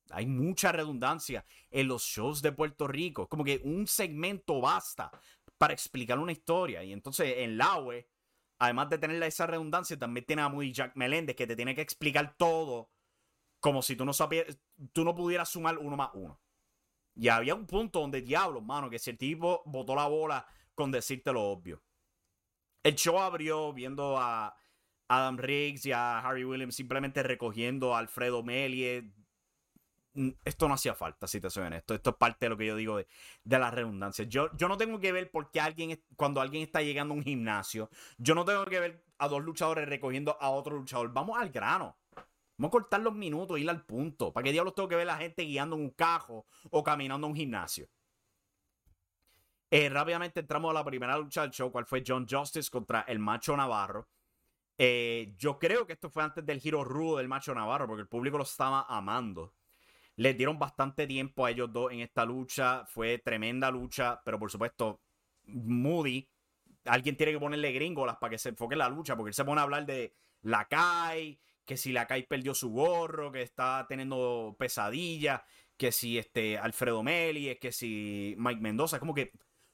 [0.10, 3.28] Hay mucha redundancia en los shows de Puerto Rico.
[3.28, 5.12] Como que un segmento basta
[5.60, 6.84] para explicar una historia.
[6.84, 8.10] Y entonces en la web,
[8.58, 11.82] además de tener esa redundancia, también tiene a muy Jack Meléndez que te tiene que
[11.82, 12.90] explicar todo
[13.60, 14.58] como si tú no, sabías,
[14.92, 16.40] tú no pudieras sumar uno más uno.
[17.18, 20.46] Y había un punto donde, diablo, mano, que si el tipo botó la bola
[20.76, 21.82] con decirte lo obvio.
[22.84, 24.56] El show abrió viendo a
[25.08, 29.12] Adam Riggs y a Harry Williams simplemente recogiendo a Alfredo Melie.
[30.14, 31.96] Mm, esto no hacía falta, si te soy honesto.
[31.96, 33.08] Esto es parte de lo que yo digo de,
[33.44, 34.26] de la redundancia.
[34.26, 37.24] Yo, yo no tengo que ver por qué alguien, cuando alguien está llegando a un
[37.24, 37.90] gimnasio,
[38.20, 41.12] yo no tengo que ver a dos luchadores recogiendo a otro luchador.
[41.12, 41.98] Vamos al grano.
[42.58, 44.34] Vamos a cortar los minutos, ir al punto.
[44.34, 47.28] ¿Para qué diablos tengo que ver a la gente guiando en un cajo o caminando
[47.28, 47.88] a un gimnasio?
[49.70, 53.20] Eh, rápidamente entramos a la primera lucha del show, cual fue John Justice contra el
[53.20, 54.08] Macho Navarro.
[54.78, 58.08] Eh, yo creo que esto fue antes del giro rudo del macho Navarro, porque el
[58.08, 59.56] público lo estaba amando.
[60.16, 62.86] Les dieron bastante tiempo a ellos dos en esta lucha.
[62.86, 65.02] Fue tremenda lucha, pero por supuesto,
[65.46, 66.28] Moody,
[66.86, 69.46] alguien tiene que ponerle gringolas para que se enfoque en la lucha, porque él se
[69.46, 73.86] pone a hablar de la Kai, que si la Kai perdió su gorro, que está
[73.90, 75.42] teniendo pesadillas,
[75.76, 79.34] que si este Alfredo Meli, que si Mike Mendoza, como que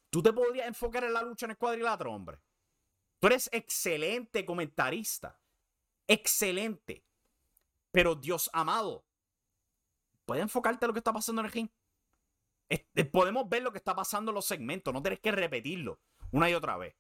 [0.10, 2.40] tú te podrías enfocar en la lucha en el cuadrilátero, hombre.
[3.20, 5.40] Tú eres excelente comentarista.
[6.08, 7.06] Excelente.
[7.92, 9.06] Pero Dios amado,
[10.26, 11.70] puedes enfocarte en lo que está pasando en el ring.
[13.12, 16.00] podemos ver lo que está pasando en los segmentos, no tienes que repetirlo
[16.32, 16.96] una y otra vez.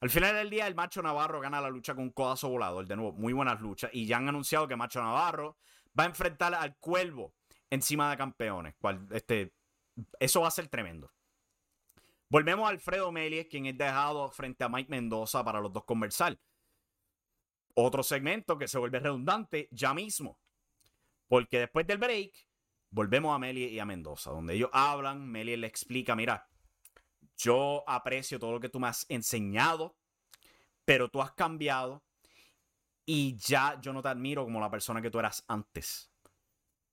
[0.00, 2.86] Al final del día, el Macho Navarro gana la lucha con un codazo volador.
[2.86, 3.90] De nuevo, muy buenas luchas.
[3.92, 5.58] Y ya han anunciado que Macho Navarro
[5.98, 7.34] va a enfrentar al Cuervo
[7.68, 8.74] encima de campeones.
[8.78, 9.52] Cual, este,
[10.18, 11.12] eso va a ser tremendo.
[12.30, 16.38] Volvemos a Alfredo Melies, quien es dejado frente a Mike Mendoza para los dos conversar.
[17.74, 20.38] Otro segmento que se vuelve redundante ya mismo.
[21.28, 22.32] Porque después del break,
[22.90, 25.28] volvemos a Melies y a Mendoza, donde ellos hablan.
[25.28, 26.48] Melies le explica: Mira,
[27.42, 29.96] yo aprecio todo lo que tú me has enseñado,
[30.84, 32.02] pero tú has cambiado
[33.06, 36.10] y ya yo no te admiro como la persona que tú eras antes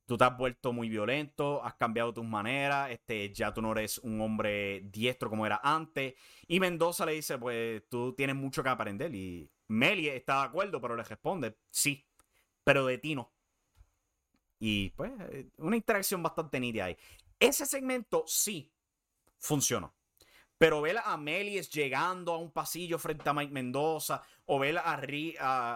[0.07, 3.97] tú te has vuelto muy violento, has cambiado tus maneras, este, ya tú no eres
[3.99, 6.15] un hombre diestro como era antes.
[6.47, 9.13] Y Mendoza le dice, pues tú tienes mucho que aprender.
[9.13, 12.07] Y Meli está de acuerdo, pero le responde, sí,
[12.63, 13.33] pero de ti no.
[14.59, 15.11] Y pues,
[15.57, 16.97] una interacción bastante nítida ahí.
[17.37, 18.71] Ese segmento sí
[19.37, 19.93] funcionó.
[20.57, 24.93] Pero ver a Melies llegando a un pasillo frente a Mike Mendoza, o ver a,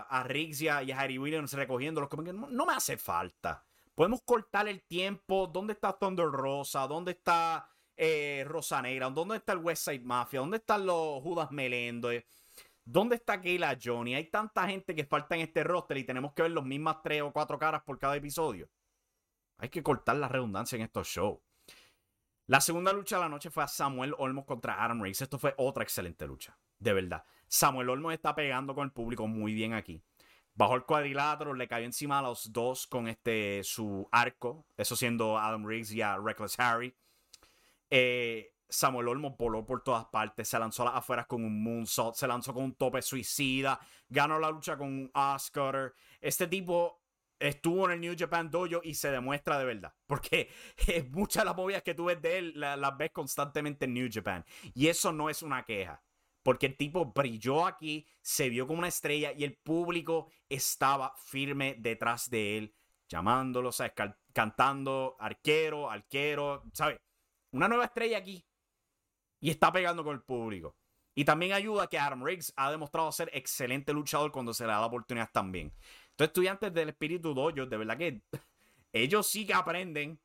[0.02, 3.64] a, Riggs y a, Harry Williams recogiéndolos, como que no me hace falta.
[3.96, 5.48] Podemos cortar el tiempo.
[5.48, 6.88] ¿Dónde está Thunder Rosa?
[6.88, 9.10] ¿Dónde está eh, Rosa Negra?
[9.10, 10.40] ¿Dónde está el West Side Mafia?
[10.40, 12.26] ¿Dónde están los Judas Melendez?
[12.84, 14.16] ¿Dónde está Kayla Johnny?
[14.16, 17.22] Hay tanta gente que falta en este roster y tenemos que ver las mismas tres
[17.22, 18.70] o cuatro caras por cada episodio.
[19.58, 21.40] Hay que cortar la redundancia en estos shows.
[22.52, 25.22] La segunda lucha de la noche fue a Samuel Olmos contra Adam Riggs.
[25.22, 26.58] Esto fue otra excelente lucha.
[26.80, 27.24] De verdad.
[27.48, 30.04] Samuel Olmos está pegando con el público muy bien aquí.
[30.54, 35.40] Bajó el cuadrilátero, le cayó encima a los dos con este su arco, eso siendo
[35.40, 36.94] Adam Riggs y a Reckless Harry.
[37.90, 42.16] Eh, Samuel Olmo voló por todas partes, se lanzó a las afueras con un moonsault,
[42.16, 43.80] se lanzó con un tope suicida,
[44.10, 45.94] ganó la lucha con un Oscar.
[46.20, 47.01] Este tipo
[47.42, 49.94] estuvo en el New Japan Dojo y se demuestra de verdad.
[50.08, 50.50] Porque
[51.10, 54.46] muchas de las movidas que tú ves de él las ves constantemente en New Japan.
[54.74, 56.02] Y eso no es una queja.
[56.44, 61.76] Porque el tipo brilló aquí, se vio como una estrella y el público estaba firme
[61.78, 62.76] detrás de él,
[63.08, 63.94] llamándolo, ¿sabes?
[64.34, 66.98] cantando arquero, arquero, ¿sabes?
[67.52, 68.44] Una nueva estrella aquí.
[69.40, 70.76] Y está pegando con el público.
[71.14, 74.80] Y también ayuda que Adam Riggs ha demostrado ser excelente luchador cuando se le da
[74.80, 75.74] la oportunidad también.
[76.24, 78.22] Estudiantes del Espíritu Dojo, de verdad que
[78.94, 80.20] ellos sí que aprenden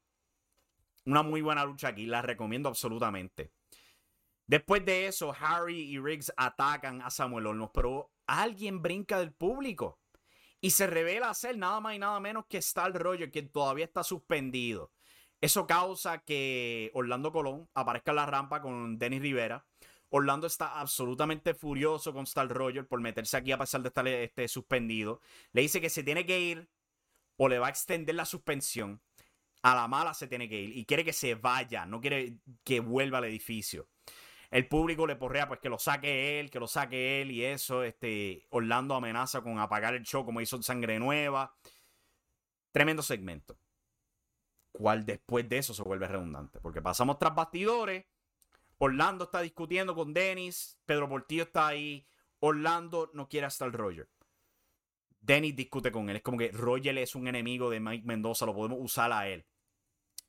[1.04, 2.06] una muy buena lucha aquí.
[2.06, 3.52] La recomiendo absolutamente.
[4.46, 9.98] Después de eso, Harry y Riggs atacan a Samuel Olmos, pero alguien brinca del público
[10.60, 14.02] y se revela ser nada más y nada menos que Star Roger, que todavía está
[14.04, 14.92] suspendido.
[15.40, 19.66] Eso causa que Orlando Colón aparezca en la rampa con Dennis Rivera.
[20.10, 24.48] Orlando está absolutamente furioso con Star Roger por meterse aquí a pesar de estar este,
[24.48, 25.20] suspendido.
[25.52, 26.68] Le dice que se tiene que ir
[27.36, 29.00] o le va a extender la suspensión.
[29.62, 32.80] A la mala se tiene que ir y quiere que se vaya, no quiere que
[32.80, 33.88] vuelva al edificio
[34.50, 37.82] el público le porrea pues que lo saque él, que lo saque él y eso.
[37.82, 41.54] Este, Orlando amenaza con apagar el show como hizo Sangre Nueva.
[42.72, 43.58] Tremendo segmento.
[44.72, 46.60] ¿Cuál después de eso se vuelve redundante?
[46.60, 48.04] Porque pasamos tras bastidores.
[48.78, 50.78] Orlando está discutiendo con Dennis.
[50.84, 52.06] Pedro Portillo está ahí.
[52.40, 54.10] Orlando no quiere hasta el Roger.
[55.20, 56.16] Dennis discute con él.
[56.16, 58.46] Es como que Roger es un enemigo de Mike Mendoza.
[58.46, 59.46] Lo podemos usar a él.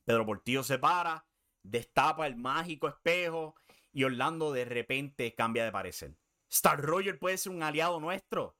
[0.05, 1.27] Pedro Portillo se para.
[1.61, 3.55] Destapa el mágico espejo
[3.91, 6.15] y Orlando de repente cambia de parecer.
[6.49, 8.57] Star Roger puede ser un aliado nuestro.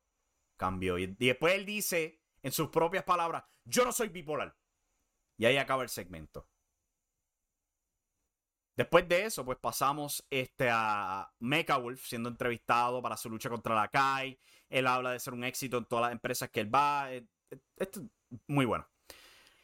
[0.57, 0.97] Cambió.
[0.97, 4.57] Y, después él dice, en sus propias palabras, yo no soy bipolar.
[5.38, 6.49] Y ahí acaba el segmento.
[8.78, 13.73] Después de eso, pues pasamos este, a Mecha Wolf siendo entrevistado para su lucha contra
[13.73, 14.39] la Kai.
[14.69, 17.11] Él habla de ser un éxito en todas las empresas que él va.
[17.11, 18.88] Eh, eh, esto es muy bueno.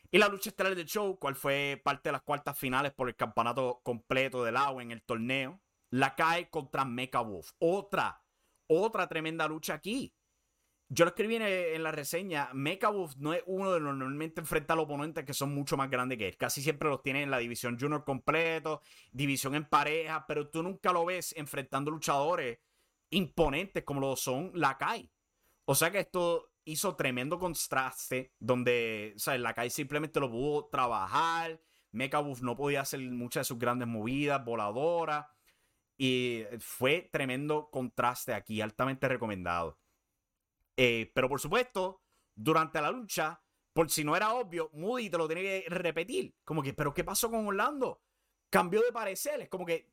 [0.09, 3.15] Y la lucha estelar del show, cual fue parte de las cuartas finales por el
[3.15, 5.61] campeonato completo del agua en el torneo,
[5.91, 7.51] la cae contra Mecha Wolf.
[7.59, 8.19] Otra,
[8.65, 10.11] otra tremenda lucha aquí.
[10.95, 14.73] Yo lo escribí en, la reseña, Mecha Wolf no es uno de los normalmente enfrenta
[14.73, 16.37] a los oponentes que son mucho más grandes que él.
[16.37, 18.79] Casi siempre los tiene en la división junior completo,
[19.11, 22.59] división en pareja, pero tú nunca lo ves enfrentando luchadores
[23.09, 25.09] imponentes como lo son la Kai.
[25.65, 30.65] O sea que esto hizo tremendo contraste donde, o sea, la calle simplemente lo pudo
[30.65, 31.59] trabajar.
[31.91, 35.25] Mechabooth no podía hacer muchas de sus grandes movidas, voladoras.
[35.97, 39.79] Y fue tremendo contraste aquí, altamente recomendado.
[40.77, 42.01] Eh, pero por supuesto,
[42.35, 43.41] durante la lucha,
[43.73, 46.35] por si no era obvio, Moody te lo tenía que repetir.
[46.43, 48.01] Como que, ¿pero qué pasó con Orlando?
[48.49, 49.41] Cambió de parecer.
[49.41, 49.91] Es como que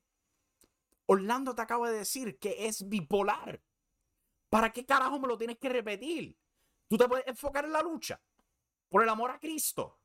[1.07, 3.61] Orlando te acaba de decir que es bipolar.
[4.49, 6.37] ¿Para qué carajo me lo tienes que repetir?
[6.87, 8.21] Tú te puedes enfocar en la lucha.
[8.89, 9.99] Por el amor a Cristo.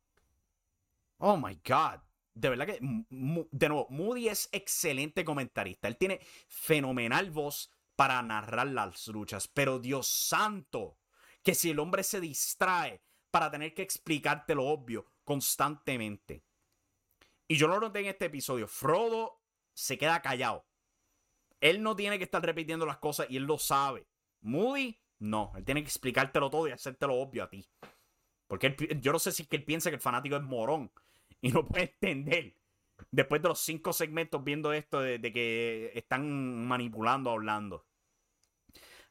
[1.18, 2.00] Oh my God.
[2.32, 5.88] De verdad que, de nuevo, Moody es excelente comentarista.
[5.88, 9.49] Él tiene fenomenal voz para narrar las luchas.
[9.49, 10.99] Pero Dios santo,
[11.42, 16.44] que si el hombre se distrae para tener que explicarte lo obvio constantemente.
[17.49, 18.68] Y yo lo noté en este episodio.
[18.68, 19.40] Frodo
[19.74, 20.66] se queda callado.
[21.61, 24.07] Él no tiene que estar repitiendo las cosas y él lo sabe.
[24.40, 25.53] Moody, no.
[25.57, 27.68] Él tiene que explicártelo todo y hacértelo obvio a ti.
[28.47, 30.92] Porque yo no sé si es que él piensa que el fanático es morón
[31.40, 32.57] y no puede entender.
[33.11, 37.86] Después de los cinco segmentos viendo esto de, que están manipulando a Orlando.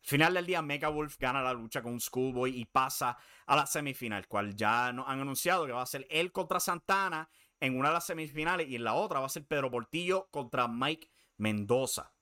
[0.02, 3.18] Final del día, Mega Wolf gana la lucha con Schoolboy y pasa
[3.48, 7.28] a la semifinal, cual ya han anunciado que va a ser él contra Santana
[7.60, 10.68] en una de las semifinales y en la otra va a ser Pedro Portillo contra
[10.68, 12.14] Mike Mendoza.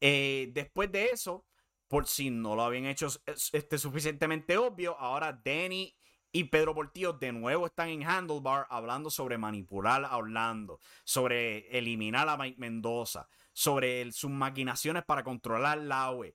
[0.00, 1.46] Eh, después de eso,
[1.86, 3.06] por si no lo habían hecho
[3.52, 5.94] este, suficientemente obvio, ahora Danny
[6.32, 12.28] y Pedro Portillo de nuevo están en Handlebar hablando sobre manipular a Orlando, sobre eliminar
[12.28, 16.34] a Mike Mendoza, sobre sus maquinaciones para controlar la UE.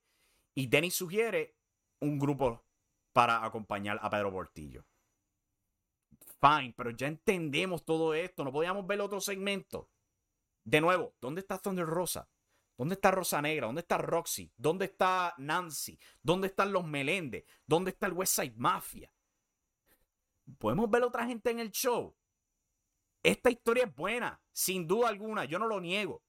[0.53, 1.55] Y Denny sugiere
[1.99, 2.63] un grupo
[3.11, 4.85] para acompañar a Pedro Portillo.
[6.39, 8.43] Fine, pero ya entendemos todo esto.
[8.43, 9.89] No podíamos ver otro segmento.
[10.63, 12.29] De nuevo, ¿dónde está Thunder Rosa?
[12.77, 13.65] ¿Dónde está Rosa Negra?
[13.65, 14.51] ¿Dónde está Roxy?
[14.55, 15.97] ¿Dónde está Nancy?
[16.21, 17.45] ¿Dónde están los Meléndez?
[17.65, 19.11] ¿Dónde está el West Side Mafia?
[20.57, 22.15] Podemos ver otra gente en el show.
[23.23, 26.23] Esta historia es buena, sin duda alguna, yo no lo niego.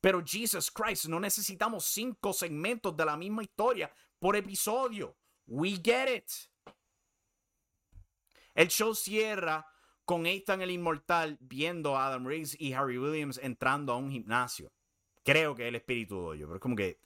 [0.00, 5.16] Pero Jesus Christ, no necesitamos cinco segmentos de la misma historia por episodio.
[5.46, 6.30] We get it.
[8.54, 9.66] El show cierra
[10.04, 14.72] con Ethan el Inmortal viendo a Adam Riggs y Harry Williams entrando a un gimnasio.
[15.24, 17.00] Creo que es el espíritu de ello, pero es como que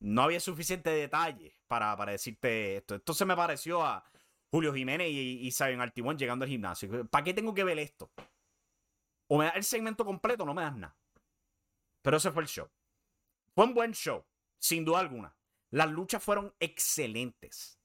[0.00, 2.94] no había suficiente detalle para, para decirte esto.
[2.94, 4.04] Esto se me pareció a,
[4.50, 7.06] Julio Jiménez y, y Sabian llegando al gimnasio.
[7.08, 8.10] ¿Para qué tengo que ver esto?
[9.28, 10.96] O me das el segmento completo o no me das nada.
[12.02, 12.68] Pero ese fue el show.
[13.54, 14.24] Fue un buen show,
[14.58, 15.36] sin duda alguna.
[15.70, 17.78] Las luchas fueron excelentes.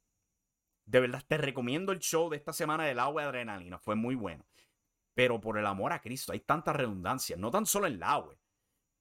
[0.85, 3.77] De verdad, te recomiendo el show de esta semana del agua de adrenalina.
[3.77, 4.45] Fue muy bueno.
[5.13, 7.35] Pero por el amor a Cristo, hay tanta redundancia.
[7.35, 8.35] No tan solo en el agua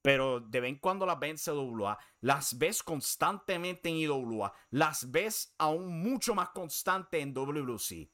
[0.02, 5.10] pero de vez en cuando las ves en CWA, las ves constantemente en IWA, las
[5.10, 8.10] ves aún mucho más constante en WWC.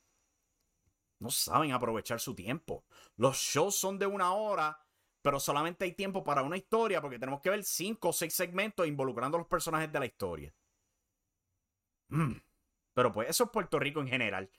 [1.20, 2.84] No saben aprovechar su tiempo.
[3.16, 4.78] Los shows son de una hora,
[5.22, 8.86] pero solamente hay tiempo para una historia porque tenemos que ver cinco o seis segmentos
[8.86, 10.54] involucrando a los personajes de la historia.
[12.08, 12.34] Mm.
[12.92, 14.50] Pero pues eso es Puerto Rico en general.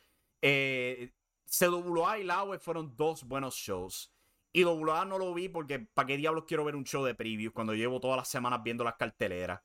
[0.41, 1.13] Eh,
[1.45, 4.11] CWA y la fueron dos buenos shows.
[4.51, 7.53] Y AA no lo vi porque ¿para qué diablos quiero ver un show de previews
[7.53, 9.61] cuando llevo todas las semanas viendo las carteleras?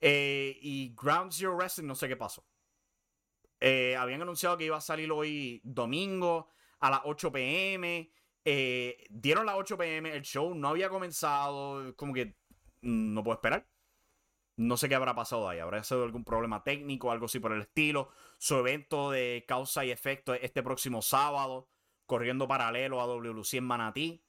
[0.00, 2.44] Eh, y Ground Zero Wrestling no sé qué pasó.
[3.60, 6.48] Eh, habían anunciado que iba a salir hoy domingo
[6.80, 8.10] a las 8 pm.
[8.44, 11.94] Eh, dieron las 8 pm, el show no había comenzado.
[11.96, 12.36] Como que
[12.80, 13.68] no puedo esperar.
[14.56, 15.58] No sé qué habrá pasado ahí.
[15.58, 18.10] Habrá sido algún problema técnico, algo así por el estilo.
[18.38, 21.68] Su evento de causa y efecto este próximo sábado
[22.10, 24.20] corriendo paralelo a WC en Manatí.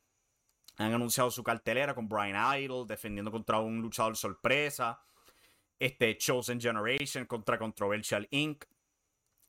[0.78, 5.02] Han anunciado su cartelera con Brian Idol defendiendo contra un luchador sorpresa.
[5.80, 8.66] Este Chosen Generation contra Controversial Inc.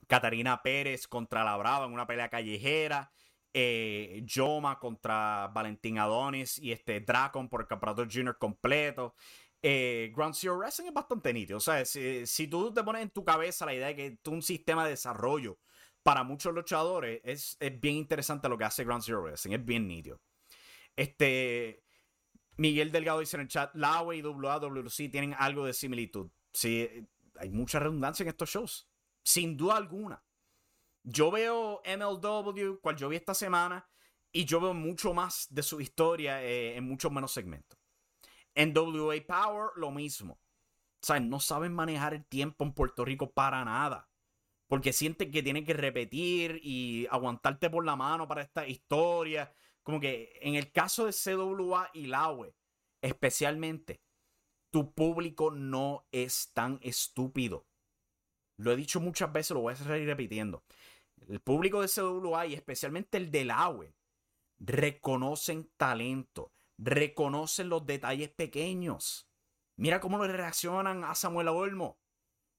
[0.06, 3.12] Catarina Pérez contra La Brava en una pelea callejera.
[3.52, 9.14] Eh, Joma contra Valentín Adonis y este Dracon por el campeonato junior completo.
[9.60, 11.58] Eh, Ground Zero Wrestling es bastante nítido.
[11.58, 14.40] O sea, si, tú te pones en tu cabeza la idea de que tú un
[14.42, 15.58] sistema de desarrollo
[16.02, 19.54] para muchos luchadores es, bien interesante lo que hace Ground Zero Wrestling.
[19.54, 20.20] Es bien nítido.
[20.96, 21.82] Este.
[22.56, 26.30] Miguel Delgado dice en el chat: La y WWC tienen algo de similitud.
[26.52, 26.88] Sí,
[27.38, 28.88] hay mucha redundancia en estos shows.
[29.22, 30.22] Sin duda alguna.
[31.04, 33.88] Yo veo MLW, cual yo vi esta semana,
[34.30, 37.78] y yo veo mucho más de su historia eh, en muchos menos segmentos.
[38.54, 40.38] En WA Power, lo mismo.
[41.08, 44.11] O no saben manejar el tiempo en Puerto Rico para nada
[44.72, 49.52] porque sienten que tienen que repetir y aguantarte por la mano para esta historia.
[49.82, 52.54] Como que en el caso de CWA y Laue,
[53.02, 54.00] especialmente,
[54.70, 57.66] tu público no es tan estúpido.
[58.56, 60.64] lo he dicho muchas veces, lo voy a seguir repitiendo.
[61.28, 63.94] El público de CWA y especialmente el del AWE
[64.58, 69.28] reconocen talento, reconocen los detalles pequeños.
[69.76, 71.98] Mira cómo le reaccionan a Samuel Olmo,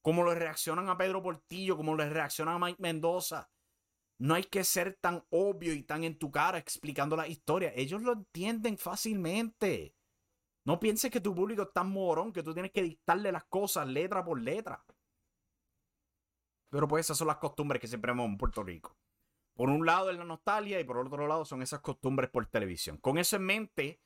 [0.03, 3.49] cómo le reaccionan a Pedro Portillo, cómo le reaccionan a Mike Mendoza.
[4.19, 7.73] No hay que ser tan obvio y tan en tu cara explicando la historia.
[7.75, 9.95] Ellos lo entienden fácilmente.
[10.65, 13.87] No pienses que tu público es tan morón que tú tienes que dictarle las cosas
[13.87, 14.85] letra por letra.
[16.69, 18.97] Pero pues esas son las costumbres que siempre vemos en Puerto Rico.
[19.55, 22.97] Por un lado es la nostalgia y por otro lado son esas costumbres por televisión.
[22.97, 24.01] Con eso en mente,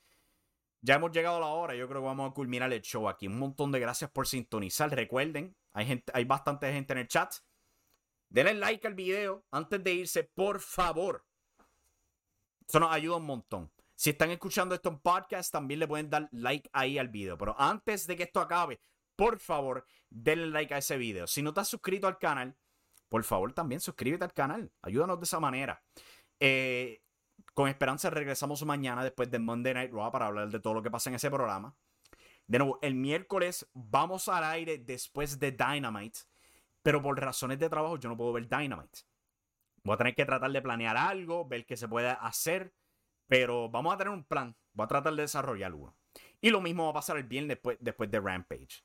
[0.81, 1.75] ya hemos llegado a la hora.
[1.75, 3.27] Yo creo que vamos a culminar el show aquí.
[3.27, 4.89] Un montón de gracias por sintonizar.
[4.89, 7.33] Recuerden, hay, gente, hay bastante gente en el chat.
[8.29, 11.25] Denle like al video antes de irse, por favor.
[12.67, 13.71] Eso nos ayuda un montón.
[13.95, 17.37] Si están escuchando esto en podcast, también le pueden dar like ahí al video.
[17.37, 18.79] Pero antes de que esto acabe,
[19.15, 21.25] por favor, denle like a ese video.
[21.25, 22.55] Si no estás suscrito al canal,
[23.09, 24.71] por favor también suscríbete al canal.
[24.81, 25.81] Ayúdanos de esa manera.
[26.39, 27.01] Eh,
[27.57, 30.91] con esperanza regresamos mañana después de Monday Night Raw para hablar de todo lo que
[30.91, 31.75] pasa en ese programa.
[32.45, 36.19] De nuevo, el miércoles vamos al aire después de Dynamite.
[36.83, 38.99] Pero por razones de trabajo yo no puedo ver Dynamite.
[39.83, 42.75] Voy a tener que tratar de planear algo, ver qué se puede hacer.
[43.25, 44.55] Pero vamos a tener un plan.
[44.73, 45.97] Voy a tratar de desarrollar uno.
[46.39, 48.83] Y lo mismo va a pasar el viernes después, después de Rampage.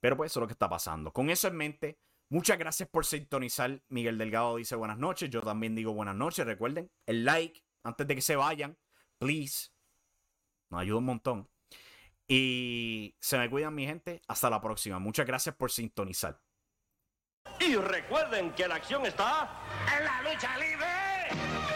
[0.00, 1.14] Pero pues eso es lo que está pasando.
[1.14, 3.80] Con eso en mente, muchas gracias por sintonizar.
[3.88, 5.30] Miguel Delgado dice buenas noches.
[5.30, 6.44] Yo también digo buenas noches.
[6.44, 8.76] Recuerden, el like antes de que se vayan.
[9.18, 9.70] Please.
[10.70, 11.50] Nos ayuda un montón.
[12.28, 14.20] Y se me cuidan mi gente.
[14.26, 14.98] Hasta la próxima.
[14.98, 16.40] Muchas gracias por sintonizar.
[17.60, 19.62] Y recuerden que la acción está
[19.96, 21.75] en la lucha libre.